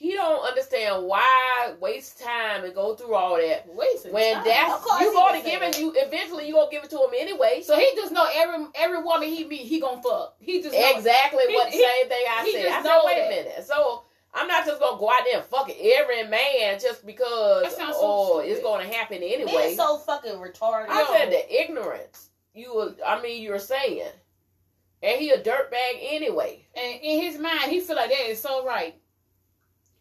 [0.00, 4.44] he don't understand why waste time and go through all that Wasting when time.
[4.44, 5.92] that's you he going would to give it you.
[5.94, 7.62] Eventually, you gonna give it to him anyway.
[7.62, 10.36] So he just know every every woman he meet, he gonna fuck.
[10.40, 12.66] He just Exactly He- what he- same thing I he said.
[12.68, 13.26] I said, wait that.
[13.26, 13.64] a minute.
[13.66, 17.92] So I'm not just gonna go out there and fuck every man just because so
[17.92, 19.74] oh it's gonna happen anyway.
[19.76, 20.86] so fucking retarded.
[20.88, 22.30] I said the ignorance.
[22.54, 24.08] You were, I mean, you're saying,
[25.02, 26.66] and he a dirtbag anyway.
[26.74, 28.94] And in his mind, he feel like that is so right.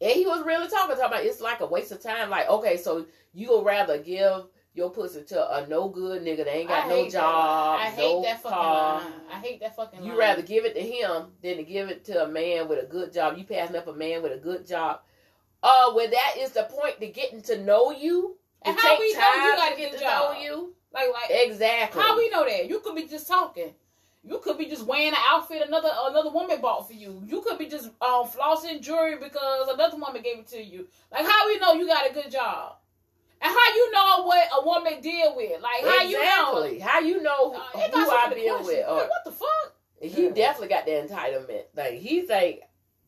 [0.02, 2.30] And he was really talking, talking about it's like a waste of time.
[2.30, 4.44] Like, okay, so you would rather give
[4.74, 7.80] your pussy to a no good nigga that ain't got no job.
[7.82, 9.00] I hate no that fucking car.
[9.02, 9.12] line.
[9.32, 10.18] I hate that fucking You line.
[10.20, 13.12] rather give it to him than to give it to a man with a good
[13.12, 13.38] job.
[13.38, 15.02] You passing up a man with a good job.
[15.62, 18.38] Uh, where that is the point to getting to know you.
[18.62, 20.34] And how take we know you got to a get to job?
[20.36, 20.74] know you.
[20.94, 22.02] like like Exactly.
[22.02, 22.70] how we know that?
[22.70, 23.74] You could be just talking.
[24.24, 27.24] You could be just wearing an outfit another another woman bought for you.
[27.26, 30.88] You could be just um flossing jewelry because another woman gave it to you.
[31.12, 32.76] Like how we know you got a good job?
[33.42, 35.62] And how you know what a woman deal with?
[35.62, 36.80] Like how you know?
[36.82, 38.86] How you know Uh, who, it got who I been with?
[38.88, 39.76] Or, Like, what the fuck?
[40.02, 40.32] he Yeah.
[40.32, 41.64] definitely got the entitlement.
[41.76, 42.62] Like he think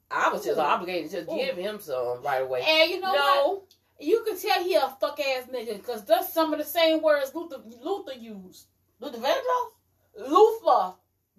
[0.10, 0.62] I was just Ooh.
[0.62, 1.36] obligated to just Ooh.
[1.38, 2.64] give him some right away.
[2.66, 3.64] And you know what?
[4.00, 7.36] You can tell he a fuck ass nigga because that's some of the same words
[7.36, 8.68] Luther Luther used.
[9.00, 9.72] Luther Vandross?
[10.18, 10.94] Luther,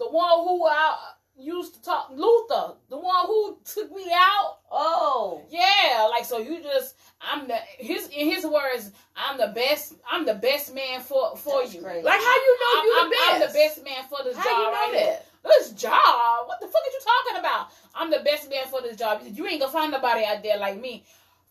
[0.05, 0.97] the one who I
[1.39, 2.11] used to talk.
[2.15, 4.59] Luther, the one who took me out.
[4.71, 5.43] Oh.
[5.51, 10.25] Yeah, like so you just I'm the his in his words I'm the best I'm
[10.27, 11.83] the best man for for That's you.
[11.83, 12.03] crazy.
[12.05, 13.53] like how you know I'm, you I'm- the I'm best?
[13.53, 15.07] the best man for this How job you know right here.
[15.07, 15.27] that?
[15.45, 16.47] This job?
[16.47, 17.69] What the fuck are you talking about?
[17.95, 19.23] I'm the best man for this job.
[19.25, 21.05] You ain't gonna find nobody out there like me.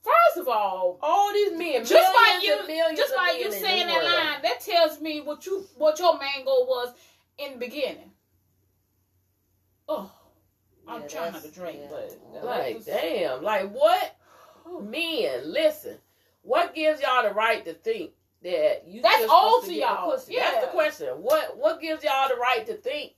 [0.04, 3.52] First of all, All these men, just by millions you, and just of by you
[3.52, 4.14] saying that world.
[4.14, 6.94] line, that tells me what you what your main goal was
[7.38, 8.11] in the beginning.
[9.94, 10.12] Oh,
[10.88, 11.88] I'm trying not to drink, yeah.
[12.34, 14.16] but Like, damn, like what?
[14.82, 15.98] Men, listen.
[16.44, 18.12] What gives y'all the right to think
[18.44, 20.10] that you That's old to y'all.
[20.12, 20.36] pussy?
[20.36, 21.08] That's the question.
[21.18, 23.14] What what gives y'all the right to think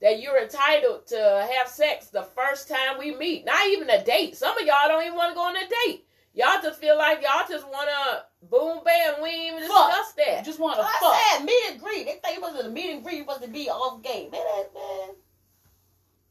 [0.00, 3.44] that you're entitled to have sex the first time we meet?
[3.44, 4.36] Not even a date.
[4.36, 6.04] Some of y'all don't even want to go on a date.
[6.32, 9.20] Y'all just feel like y'all just wanna boom bam.
[9.20, 9.88] We ain't even Fuck.
[9.90, 10.44] discuss that.
[10.44, 11.38] just want to I fuck.
[11.38, 12.04] said meet and greet.
[12.06, 13.16] They think it was a meet and greet.
[13.16, 14.30] You supposed to be off game.
[14.30, 14.40] Man,
[14.74, 15.08] man.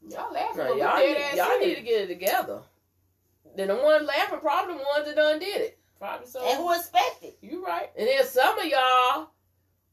[0.08, 2.60] Y'all laughing, Right, but y'all need, y'all need to get it together.
[3.56, 5.78] Then the one laughing probably the ones that done did it.
[5.98, 6.42] Probably so.
[6.46, 7.34] And who expected?
[7.42, 7.90] you right.
[7.96, 9.30] And then some of y'all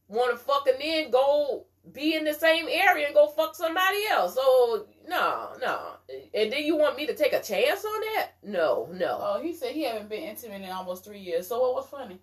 [0.07, 4.35] want to fucking then go be in the same area and go fuck somebody else.
[4.35, 5.79] So no, no.
[6.33, 8.31] And then you want me to take a chance on that?
[8.43, 9.19] No, no.
[9.21, 11.47] Oh, he said he haven't been intimate in almost three years.
[11.47, 12.19] So what was funny?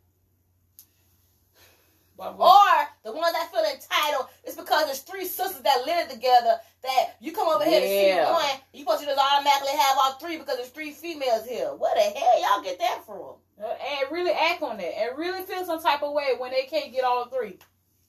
[2.16, 6.08] Why would- Or the ones that feel entitled, it's because there's three sisters that live
[6.08, 8.32] together that you come over here to see Yeah.
[8.32, 11.72] one, you supposed to just automatically have all three because there's three females here.
[11.74, 13.34] Where the hell y'all get that from?
[13.62, 16.64] Uh, and really act on it and really feel some type of way when they
[16.64, 17.58] can't get all three.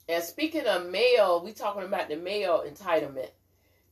[0.07, 3.29] And speaking of male, we talking about the male entitlement.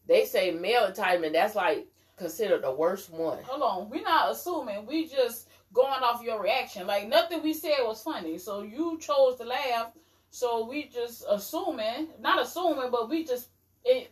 [0.06, 1.34] They say male entitlement.
[1.34, 1.88] That's like
[2.18, 3.42] considered the worst one.
[3.46, 4.86] Hold on, we're not assuming.
[4.86, 6.86] We just going off your reaction.
[6.86, 9.92] Like nothing we said was funny, so you chose to laugh.
[10.34, 13.50] So we just assuming, not assuming, but we just
[13.86, 14.12] it.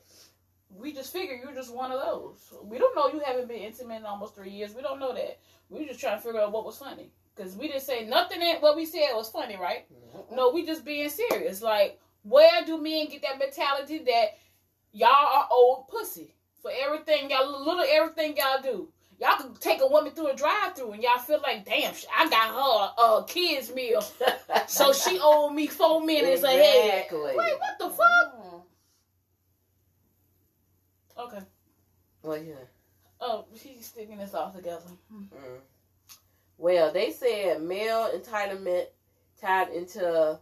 [0.70, 2.54] we just figure you're just one of those.
[2.62, 4.76] We don't know you haven't been intimate in almost three years.
[4.76, 5.40] We don't know that.
[5.70, 7.10] We just trying to figure out what was funny.
[7.36, 9.88] Because we didn't say nothing that what we said was funny, right?
[9.92, 10.36] Mm-hmm.
[10.36, 11.60] No, we just being serious.
[11.64, 14.38] Like, where do men get that mentality that
[14.92, 18.90] y'all are old pussy for everything y'all little everything y'all do?
[19.22, 22.28] Y'all can take a woman through a drive through and y'all feel like, damn, I
[22.28, 24.04] got her a kids meal,
[24.66, 27.04] so she owed me four minutes ahead.
[27.04, 27.36] Exactly.
[27.36, 28.66] Wait, what the fuck?
[31.20, 31.46] Okay.
[32.24, 32.56] Well, yeah.
[33.20, 34.82] Oh, he's sticking this all together.
[35.14, 35.28] Mm.
[36.58, 38.86] Well, they said male entitlement
[39.40, 40.40] tied into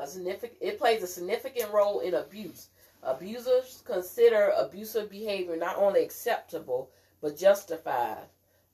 [0.00, 0.58] a significant.
[0.60, 2.68] It plays a significant role in abuse.
[3.04, 6.90] Abusers consider abusive behavior not only acceptable
[7.22, 8.26] but justified,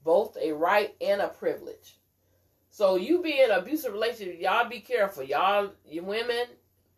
[0.02, 1.98] both a right and a privilege.
[2.70, 5.22] So you be in abusive relationship, y'all be careful.
[5.22, 6.46] Y'all, you women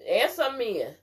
[0.09, 0.95] and some men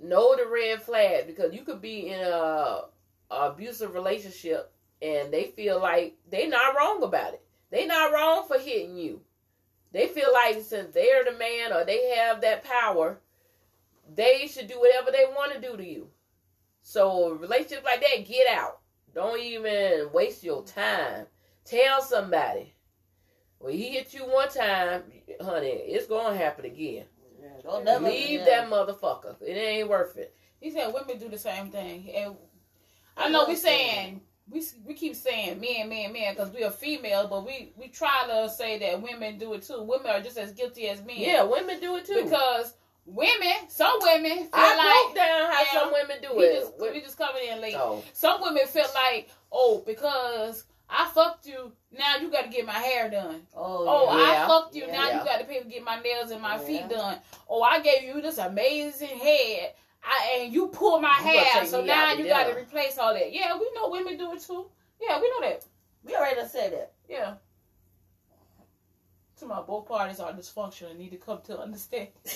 [0.00, 2.82] know the red flag because you could be in a,
[3.30, 7.42] a abusive relationship and they feel like they not wrong about it.
[7.70, 9.20] They not wrong for hitting you.
[9.92, 13.20] They feel like since they're the man or they have that power,
[14.12, 16.08] they should do whatever they want to do to you.
[16.82, 18.80] So relationships like that, get out.
[19.14, 21.26] Don't even waste your time.
[21.64, 22.72] Tell somebody.
[23.58, 25.04] When he hit you one time,
[25.40, 27.04] honey, it's gonna happen again.
[27.62, 29.36] Don't never Leave that motherfucker.
[29.40, 30.36] It ain't worth it.
[30.60, 32.36] He said women do the same thing, and
[33.16, 37.26] I know we saying we we keep saying men, men, men because we are female,
[37.28, 39.82] but we we try to say that women do it too.
[39.82, 41.16] Women are just as guilty as men.
[41.16, 42.24] Yeah, women do it too.
[42.24, 42.74] because
[43.06, 45.80] women, some women feel I like broke down how Yeah.
[45.80, 46.60] some women do we it.
[46.60, 47.74] just we just coming in late.
[47.76, 48.02] Oh.
[48.12, 52.72] Some women feel like, oh, because I fucked you, now you got to get my
[52.74, 53.46] hair done.
[53.56, 54.44] Oh, Oh, Yeah.
[54.44, 54.86] I fucked you.
[54.86, 54.92] Yeah.
[54.92, 55.18] Now Yeah.
[55.18, 56.62] you got to pay to get my nails and my Yeah.
[56.62, 57.18] feet done.
[57.48, 59.74] Oh, I gave you this amazing head.
[60.06, 63.32] I and you pulled my You hair, so now you got to replace all that.
[63.32, 64.70] Yeah, we know women do it too.
[65.00, 65.64] Yeah, we know that.
[66.04, 66.92] we already said that.
[67.08, 67.34] Yeah.
[69.40, 72.08] To my both parties are dysfunctional and need to come to understand.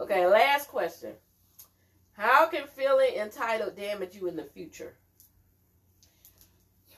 [0.00, 1.12] okay, last question.
[2.12, 4.94] How can feeling entitled damage you in the future?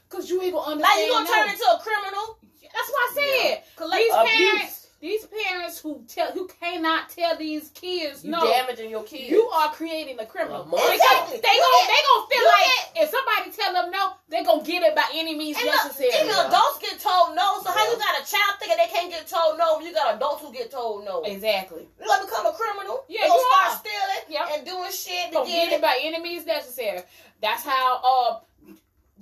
[0.08, 1.32] Cause you ain't gonna Like you gonna no.
[1.32, 2.38] turn into a criminal?
[2.62, 3.62] That's what I said.
[3.76, 4.50] Collect These Abuse.
[4.52, 8.40] parents, these parents who tell who cannot tell these kids You no.
[8.40, 9.28] damaging your kids.
[9.28, 10.62] You are creating a criminal.
[10.62, 11.36] A Because monster.
[11.44, 14.82] they gon' they gonna feel Look like if somebody tell them no, they gonna get
[14.82, 16.08] it by any means And look, necessary.
[16.24, 17.60] even adults get told no.
[17.62, 19.78] So how you got a child thinking they can't get told no?
[19.80, 21.20] You got adults who get told no.
[21.24, 21.84] Exactly.
[22.00, 23.04] You gonna become a criminal?
[23.08, 23.76] Yeah, you gonna you start are.
[23.84, 24.46] stealing Yep.
[24.56, 25.82] and doing shit to Gonna get get it it.
[25.82, 27.02] by any means necessary.
[27.42, 28.32] That's how uh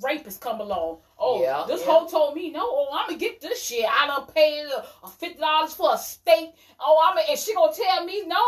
[0.02, 0.98] rapists come along.
[1.18, 1.92] Oh, Yeah, this yeah.
[1.92, 2.60] hoe told me no.
[2.62, 3.84] Oh, I'm gonna get this shit.
[3.88, 6.50] I done paid uh, fifty dollars for a steak.
[6.80, 8.42] Oh, I'm and she gonna tell me no.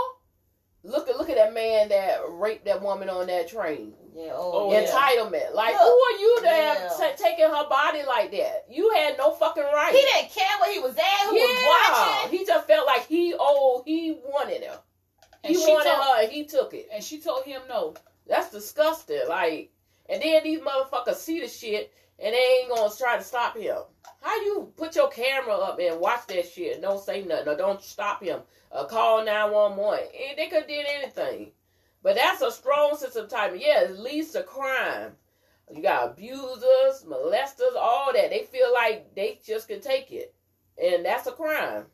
[0.86, 3.94] Look at look at that man that raped that woman on that train.
[4.14, 4.32] Yeah.
[4.34, 4.82] Oh, Oh, yeah.
[4.84, 5.54] Entitlement.
[5.54, 5.80] Like Look.
[5.82, 6.74] who are you to Yeah.
[6.74, 8.66] have ta- taken her body like that?
[8.70, 9.94] You had no fucking right.
[9.94, 11.26] He didn't care what he was at.
[11.28, 12.38] Who was yeah, watching?
[12.38, 14.80] he just felt like he oh He wanted her.
[15.42, 16.88] And He she wanted told, her, and he took it.
[16.92, 17.94] and she told him no.
[18.26, 19.20] That's disgusting.
[19.28, 19.70] Like,
[20.08, 23.78] and then these motherfuckers see the shit and they ain't gonna try to stop him.
[24.20, 26.74] How you put your camera up and watch that shit?
[26.74, 28.40] and Don't say nothing or don't stop him.
[28.70, 30.00] Uh, call nine one one.
[30.36, 31.52] They could did anything,
[32.02, 33.56] but that's a strong sense of time.
[33.56, 35.12] Yeah, it leads to crime.
[35.72, 38.30] You got abusers, molesters, all that.
[38.30, 40.34] They feel like they just can take it,
[40.82, 41.86] and that's a crime.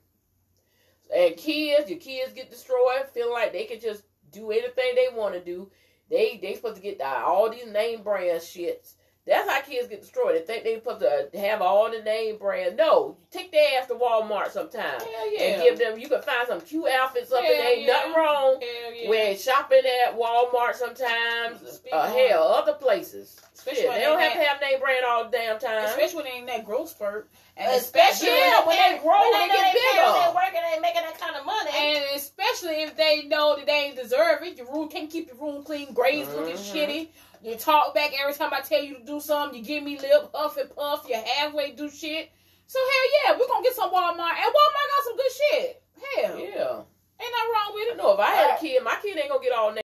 [1.15, 5.35] And kids, your kids get destroyed, feeling like they can just do anything they want
[5.35, 5.71] to do.
[6.11, 8.95] They they supposed to get all these name brand shits.
[9.31, 10.35] That's how kids get destroyed.
[10.35, 12.77] They think they supposed to have all the name brand.
[12.77, 15.41] No, take their ass to Walmart sometime Hell yeah.
[15.45, 15.99] and give them.
[16.01, 17.71] You can find some cute outfits up there.
[17.73, 17.93] Ain't yeah.
[17.93, 19.09] nothing wrong Hell yeah.
[19.09, 21.81] with shopping at Walmart sometimes.
[21.93, 23.41] Uh, hell, other places.
[23.55, 25.85] Especially Shit, when they don't they have to have name brand all the damn time.
[25.85, 27.29] especially when they in that growth spurt,
[27.59, 30.17] and Especially Yeah, when they grow, when they know get they bigger.
[30.27, 31.71] ain't working, they ain't making that kind of money.
[31.77, 35.37] And especially if they know that they ain't deserve it, your room can't keep your
[35.37, 36.73] room clean, grades looking Mhm.
[36.75, 37.09] shitty.
[37.43, 39.59] You talk back every time I tell you to do something.
[39.59, 41.07] You give me lip, huff and puff.
[41.09, 42.31] You halfway do shit.
[42.67, 45.83] So hell yeah, we're gonna get some Walmart, and Walmart got some good shit.
[46.17, 46.83] Hell, Yeah.
[47.21, 47.97] ain't nothing wrong with it.
[47.97, 49.85] No, if I had a kid, my kid ain't gonna get all that.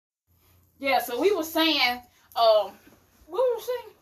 [0.79, 0.99] Yeah.
[1.01, 2.01] So we were saying,
[2.37, 2.73] um,
[3.27, 3.95] what were we saying?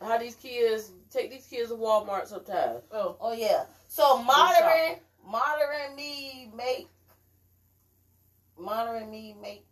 [0.00, 2.80] How these kids take these kids to Walmart sometimes.
[2.92, 3.64] Oh, Oh yeah.
[3.88, 6.88] So monitoring, monitoring me make,
[8.58, 9.64] monitoring me make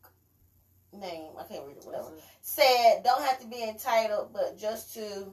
[1.01, 1.33] name.
[1.39, 1.85] I can't read it.
[1.87, 2.11] Whatever.
[2.43, 5.33] Said don't have to be entitled, but just to,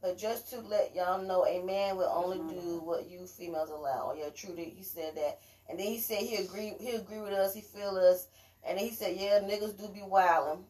[0.00, 4.12] but just to let y'all know, a man will only do what you females allow.
[4.12, 4.54] Oh yeah, true.
[4.56, 6.74] He said that, and then he said he agree.
[6.80, 7.54] He agree with us.
[7.54, 8.28] He feel us,
[8.66, 10.64] And then he said, yeah, niggas do be wilding.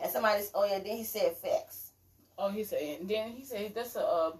[0.00, 1.92] And somebody, oh yeah, then he said facts.
[2.38, 4.04] Oh, he said, and then he said that's a.
[4.04, 4.32] Uh,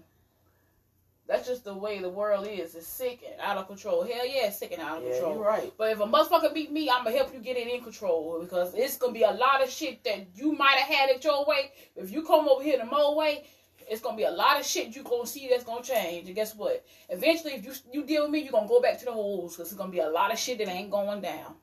[1.27, 2.75] that's just the way the world is.
[2.75, 4.03] It's sick and out of control.
[4.03, 5.35] Hell yeah, it's sick and out of Yeah, control.
[5.35, 5.73] you're right.
[5.77, 8.73] But if a motherfucker beat me, I'm gonna help you get it in control because
[8.75, 11.71] it's gonna be a lot of shit that you might have had it your way.
[11.95, 13.45] If you come over here the Mo way,
[13.89, 16.27] it's gonna be a lot of shit you gonna see that's gonna change.
[16.27, 16.85] And guess what?
[17.09, 19.71] Eventually, if you you deal with me, you're gonna go back to the holes because
[19.71, 21.55] it's gonna be a lot of shit that ain't going down.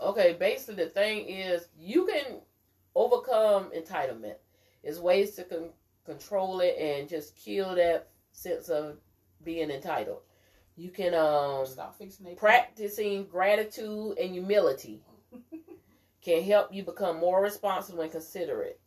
[0.00, 2.40] Okay, basically the thing is you can
[2.94, 4.36] overcome entitlement.
[4.82, 5.70] There's ways to con-
[6.04, 8.98] control it and just kill that sense of
[9.44, 10.20] being entitled.
[10.76, 15.02] You can um Stop fixing they practicing gratitude and humility
[16.22, 18.80] can help you become more responsible and considerate.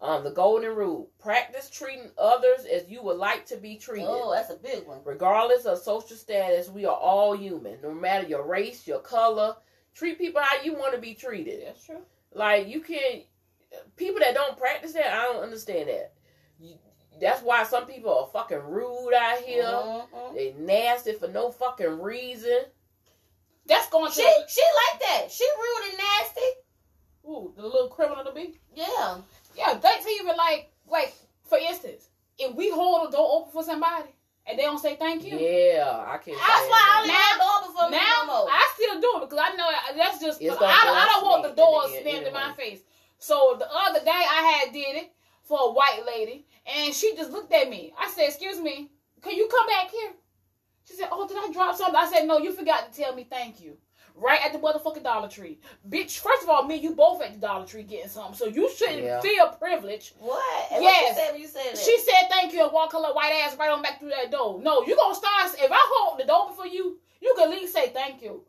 [0.00, 4.08] Um, the golden rule: practice treating others as you would like to be treated.
[4.08, 4.98] Oh, that's a big one.
[5.04, 7.78] Regardless of social status, we are all human.
[7.82, 9.54] No matter your race, your color,
[9.94, 11.62] treat people how you want to be treated.
[11.64, 12.02] That's true.
[12.34, 13.22] Like you can't.
[13.96, 16.12] People that don't practice that, I don't understand that.
[16.58, 16.74] You,
[17.20, 19.62] that's why some people are fucking rude out here.
[19.64, 20.34] Mhm.
[20.34, 22.64] They nasty for no fucking reason.
[23.66, 25.30] That's going to She she like that.
[25.30, 26.48] She rude and nasty.
[27.28, 28.58] ooh, the little criminal to be.
[28.74, 29.18] Yeah.
[29.54, 31.14] Yeah, that's even like like
[31.44, 32.08] for instance,
[32.38, 34.08] if we hold a door open for somebody
[34.46, 35.38] and they don't say thank you.
[35.38, 36.36] Yeah, I can't.
[36.36, 37.00] That's stand why I that.
[37.02, 38.48] only have the open for me no more.
[38.50, 41.54] I still do it because I know that's just I, don't- I don't want the
[41.54, 42.80] door in the end slammed in my face.
[43.18, 45.12] So the other day I had did it
[45.44, 47.92] for a white lady and she just looked at me.
[47.98, 48.90] I said, "Excuse me,
[49.20, 50.12] can you come back here?"
[50.84, 53.24] She said, "Oh, did I drop something?" I said, "No, you forgot to tell me
[53.28, 53.76] thank you."
[54.14, 55.58] Right at the motherfucking Dollar Tree,
[55.88, 56.18] bitch.
[56.18, 59.04] First of all, me you both at the Dollar Tree getting something, so you shouldn't
[59.04, 59.20] Yeah.
[59.20, 60.12] feel privileged.
[60.18, 60.70] What?
[60.70, 61.16] And Yes.
[61.16, 61.78] What you said you said?
[61.78, 64.30] She said thank you and walk her little white ass right on back through that
[64.30, 64.60] door.
[64.60, 67.72] No, you gonna start if I hold the door for you, you can at least
[67.72, 68.44] say thank you.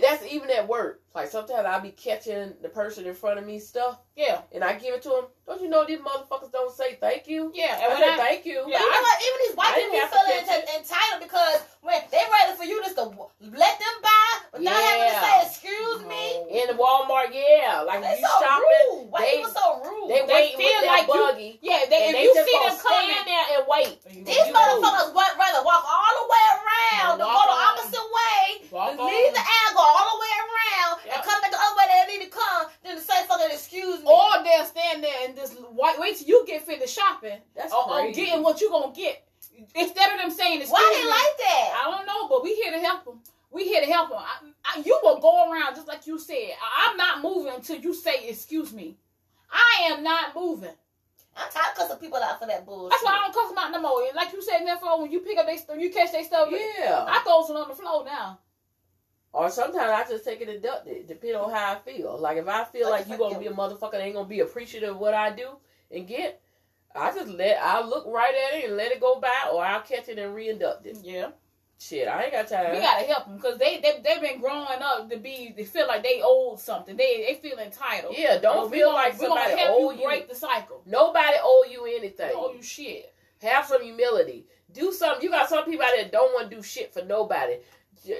[0.00, 1.02] That's even at work.
[1.14, 4.74] Like sometimes I'll be catching the person in front of me stuff, Yeah, and I
[4.74, 5.24] give it to them.
[5.46, 7.50] Don't you know these motherfuckers don't say thank you?
[7.54, 7.74] yeah.
[7.80, 8.60] I And when said I, thank you.
[8.68, 9.18] Yeah, you know what?
[9.24, 12.94] Even these white people have feeling catch entitled because when they ready for you just
[13.00, 16.24] to let them buy without having to say excuse me.
[16.54, 19.08] In the Walmart, yeah, like They you so shopping, rude.
[19.10, 20.08] White they- people so rude.
[20.12, 22.32] they They wait feel with like that you- buggy, yeah, they, and if they you
[22.36, 23.94] just see gonna them stand coming, there and wait.
[24.28, 28.68] These You- motherfuckers would rather walk all the way around, No, go the opposite way,
[28.70, 31.14] Walk leave the aisle, go all the way around, Yep.
[31.14, 34.00] and come back the other way they need to come, than to say fucking excuse
[34.00, 34.06] me.
[34.06, 37.88] or they'll stand there and just wait, wait till you get finished shopping That's or,
[37.90, 38.24] or crazy.
[38.24, 39.24] getting what you gonna get.
[39.74, 41.82] Instead of them saying excuse Why they me, like that?
[41.84, 43.20] I don't know, but we here to help them.
[43.50, 44.18] We here to help them.
[44.20, 46.52] I, I, you will go around just like you said.
[46.62, 48.96] I, I'm not moving until you say excuse me.
[49.50, 50.70] I am not moving.
[51.36, 52.90] I'm tired of cussing people out for that bullshit.
[52.90, 54.02] That's why I don't cuss them out no more.
[54.14, 56.48] Like you said, therefore, when you pick up they stuff, you catch they stuff.
[56.50, 57.04] Yeah.
[57.08, 58.40] I throw some on the floor now.
[59.32, 62.18] Or sometimes I just take it deducted, depending on how I feel.
[62.18, 64.90] Like if I feel like you gonna be a motherfucker that ain't gonna be appreciative
[64.90, 65.48] of what I do
[65.90, 66.40] and get,
[66.94, 69.82] I just let I look right at it and let it go by, or I'll
[69.82, 70.98] catch it and reinduct it.
[71.02, 71.28] Yeah.
[71.80, 72.72] Shit, I ain't got time.
[72.72, 75.54] We gotta help them because they they they've been growing up to be.
[75.56, 76.96] They feel like they owe something.
[76.96, 78.16] They they feel entitled.
[78.18, 80.82] yeah, don't feel like we gonna somebody help owe you break the cycle.
[80.86, 82.32] Nobody owe you anything.
[82.34, 83.14] owe you shit.
[83.42, 84.46] Have some humility.
[84.72, 85.22] Do something.
[85.22, 87.58] You got some people out there that don't want to do shit for nobody.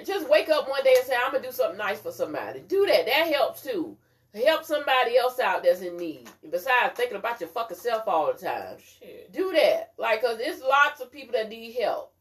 [0.04, 2.60] Just wake up one day and say, I'm gonna do something nice for somebody.
[2.60, 3.06] Do that.
[3.06, 3.96] That helps too.
[4.34, 6.28] Help somebody else out that's in need.
[6.50, 8.76] Besides thinking about your fucking self all the time.
[8.78, 9.32] Shit.
[9.32, 9.92] Do that.
[9.96, 12.12] Like, cause there's lots of people that need help.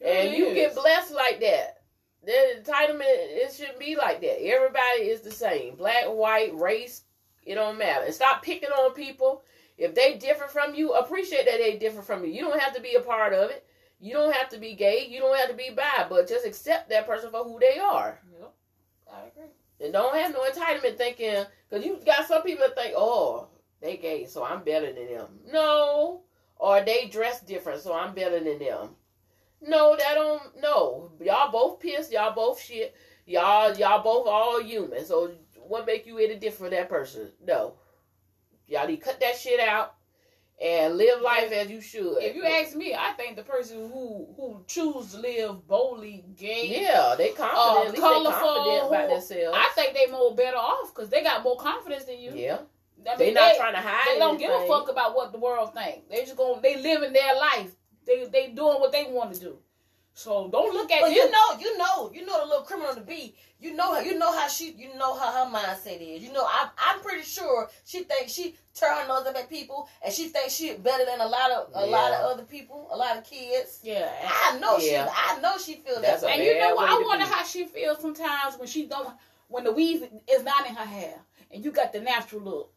[0.00, 1.82] And It you get blessed like that.
[2.24, 2.32] The
[2.62, 4.42] entitlement, it shouldn't be like that.
[4.42, 5.74] Everybody is the same.
[5.76, 7.02] Black, white, race,
[7.44, 8.04] it don't matter.
[8.04, 9.42] And stop picking on people.
[9.78, 12.30] If they different from you, appreciate that they different from you.
[12.30, 13.66] You don't have to be a part of it.
[14.00, 15.06] You don't have to be gay.
[15.08, 18.18] You don't have to be bi, but just accept that person for who they are.
[18.38, 18.52] Yep.
[19.12, 19.50] I agree.
[19.82, 23.48] And don't have no entitlement thinking, because you got some people that think, oh,
[23.80, 25.26] they gay, so I'm better than them.
[25.50, 26.22] No.
[26.56, 28.90] Or they dress different, so I'm better than them.
[29.62, 31.12] No, that don't, no.
[31.20, 32.94] Y'all both pissed, y'all both shit.
[33.26, 35.04] Y'all, y'all both all human.
[35.04, 37.30] So what make you any different from that person?
[37.46, 37.74] No.
[38.66, 39.94] Y'all need to cut that shit out
[40.60, 42.18] and live life as you should.
[42.22, 46.82] If you ask me, I think the person who who choose to live boldly gay,
[46.82, 47.56] yeah, they confident.
[47.56, 49.56] uh, At least they colorful, confident about themselves.
[49.58, 52.32] I think they more better off because they got more confidence than you.
[52.34, 52.58] yeah,
[53.10, 54.14] I they mean, not they, trying to hide.
[54.14, 56.08] they don't give a fuck about what the world think.
[56.10, 57.72] They just going they living their life.
[58.06, 59.58] They they doing what they want to do.
[60.12, 61.14] So don't look at But them.
[61.16, 63.34] you know, you know, you know the little criminal to be.
[63.60, 64.02] You know her.
[64.02, 64.72] You know how she.
[64.72, 66.22] You know how her mindset is.
[66.22, 66.68] You know, I'm.
[66.76, 70.54] I'm pretty sure she thinks she turn her nose up at people, and she thinks
[70.54, 73.80] she better than a lot of a lot of other people, a lot of kids.
[73.82, 74.10] yeah.
[74.24, 75.06] I know Yeah.
[75.06, 75.12] she.
[75.36, 76.22] I know she feels that.
[76.22, 76.88] a And you know what?
[76.88, 77.30] I wonder be.
[77.30, 79.10] how she feels sometimes when she don't
[79.48, 81.14] when the weave is not in her hair
[81.52, 82.72] and you got the natural look.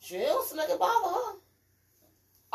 [0.00, 1.38] She don't seem like it bother her.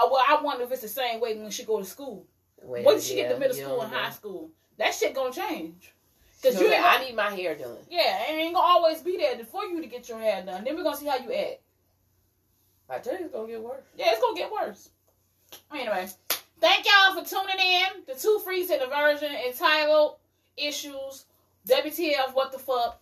[0.01, 2.25] Oh, well, I wonder if it's the same way when she go to school.
[2.61, 3.97] Well, Once she get to middle school and know.
[3.97, 5.93] high school, that shit gonna change.
[6.41, 7.75] So Cause you that ain't I need my hair done.
[7.89, 10.63] yeah, it ain't gonna always be there for you to get your hair done.
[10.63, 11.59] Then we're gonna see how you act.
[12.89, 13.83] I tell you, it's gonna get worse.
[13.97, 14.89] Yeah, it's gonna get worse.
[15.73, 16.07] Anyway,
[16.59, 18.03] thank y'all for tuning in.
[18.07, 20.15] The two freaks in the version entitled
[20.57, 21.25] "Issues."
[21.67, 22.33] WTF?
[22.33, 22.99] What the fuck?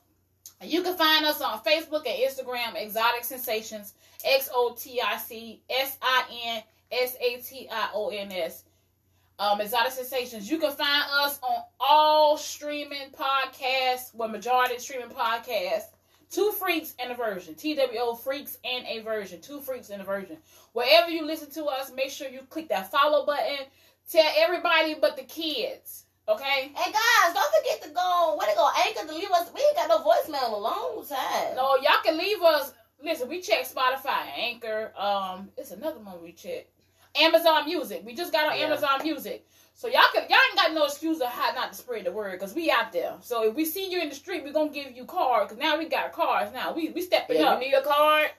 [0.62, 3.94] You can find us on Facebook and Instagram, Exotic Sensations,
[4.26, 8.64] X O T I C S I N S A T I O N S.
[9.40, 10.50] Um, Exotic Sensations.
[10.50, 15.90] You can find us on all streaming podcasts, well, majority streaming podcasts.
[16.30, 17.56] Two freaks and a version.
[17.56, 19.40] TWO freaks and a version.
[19.41, 20.38] Two freaks and a version.
[20.74, 23.66] Wherever you listen to us, make sure you click that follow button.
[24.12, 26.04] Tell everybody but the kids.
[26.30, 26.72] Okay?
[26.76, 28.36] Hey guys, don't forget to go.
[28.38, 28.70] Where they go?
[28.86, 29.49] Anchor to leave us.
[29.56, 31.56] We ain't got no voicemail in a long time.
[31.56, 32.74] No, y'all can leave us.
[33.02, 34.91] Listen, we check Spotify, Anchor.
[34.98, 36.68] Um, it's another one we check.
[37.16, 38.02] Amazon Music.
[38.06, 38.66] We just got on Yeah.
[38.66, 39.48] Amazon Music.
[39.78, 42.32] So y'all can y'all ain't got no excuse of how not to spread the word
[42.32, 43.14] because we out there.
[43.22, 45.78] So if we see you in the street, we gonna give you cards because now
[45.78, 46.52] we got cards.
[46.52, 47.62] Now we we stepping Yeah, up.
[47.62, 48.32] you need a card.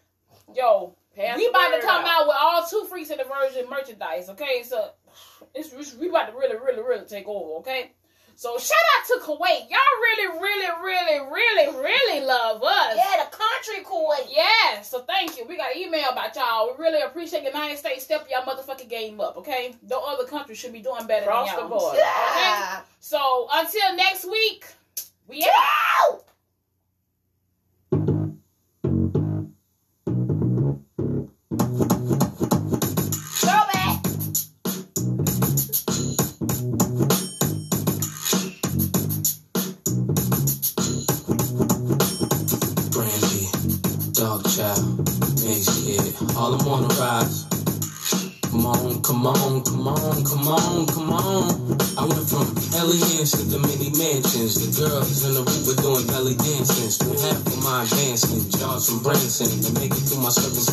[0.52, 4.28] Yo, Pass we about to come out with all two freaks in the version merchandise.
[4.30, 4.90] Okay, so
[5.54, 7.60] it's, it's we about to really, really, really take over.
[7.60, 7.92] Okay.
[8.38, 9.68] So shout out to Kuwait.
[9.68, 12.94] Y'all really, really, really, really, really love us.
[12.94, 14.28] Yeah, the country Kuwait.
[14.30, 15.44] Yeah, so thank you.
[15.48, 16.68] We got an email about y'all.
[16.78, 19.74] We really appreciate the United States step y'all motherfucking game up, okay?
[19.82, 21.78] No other country should be doing better Across than the y'all.
[21.80, 21.96] board.
[21.98, 22.80] Yeah.
[23.00, 24.66] So until next week,
[25.26, 26.22] we out.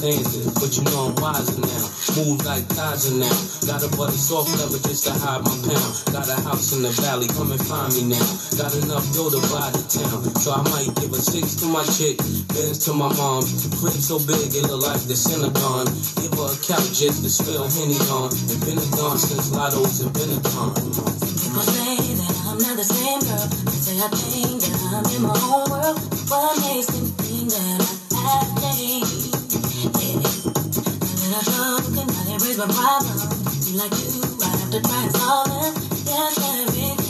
[0.06, 0.54] Circumstances.
[0.54, 1.86] But you know I'm wiser now,
[2.18, 3.34] move like Kaiser now.
[3.66, 5.94] Got a buddy soft leather just to hide my pound.
[6.14, 8.28] Got a house in the valley, come and find me now.
[8.58, 11.84] Got enough dough to buy the town, so I might give a six to my
[11.98, 12.18] chick,
[12.54, 13.44] Benz to my mom.
[13.82, 15.90] Crib so big it look like the Synagogue.
[16.22, 18.30] Give her a couch just to spill Henny on.
[18.30, 20.74] And been a gone since Lotto's and Benetton.
[20.86, 23.48] People say that I'm not the same girl.
[23.66, 25.98] They say I think that I'm in my own world.
[26.30, 27.82] What makes them think that
[28.14, 29.35] I have changed?
[31.26, 31.40] Yeah.
[31.40, 33.18] A drunk and not erase my problem.
[33.66, 35.74] Be like you, I have to try and solve them.
[36.06, 37.05] Yes, everything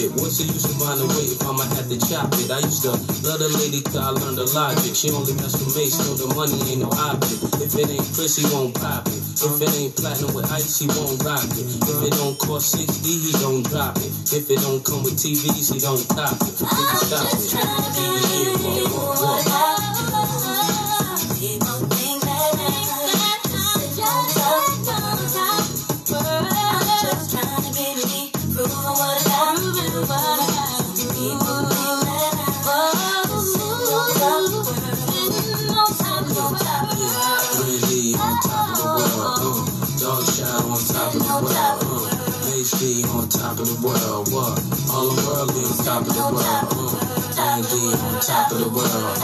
[0.00, 0.10] it.
[0.16, 2.48] What's the use of finding a way if I'ma have to chop it?
[2.48, 2.96] I used to
[3.26, 4.96] love the lady till I learned the logic.
[4.96, 7.60] She only mess with me, so the money ain't no object.
[7.60, 9.20] If it ain't Chris, he won't pop it.
[9.40, 11.68] If it ain't platinum with ice, he won't rock it.
[11.68, 14.12] If it don't cost 60, he don't drop it.
[14.32, 16.54] If it don't come with TVs, he don't top it.
[16.64, 19.79] I'm just trying to Be here.
[48.30, 49.18] top of the world.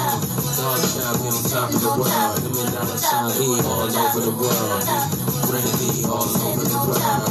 [0.59, 2.43] Dog shop on top of the world.
[2.43, 4.83] The Madonna Sun E all over the world.
[5.47, 7.31] Brandy all over the world.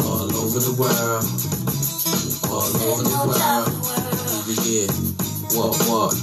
[0.00, 1.24] All over the world.
[2.48, 3.68] All over the world.
[4.64, 4.88] Yeah,
[5.52, 6.16] what, what?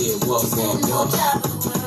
[0.00, 1.83] Yeah, what, what, what?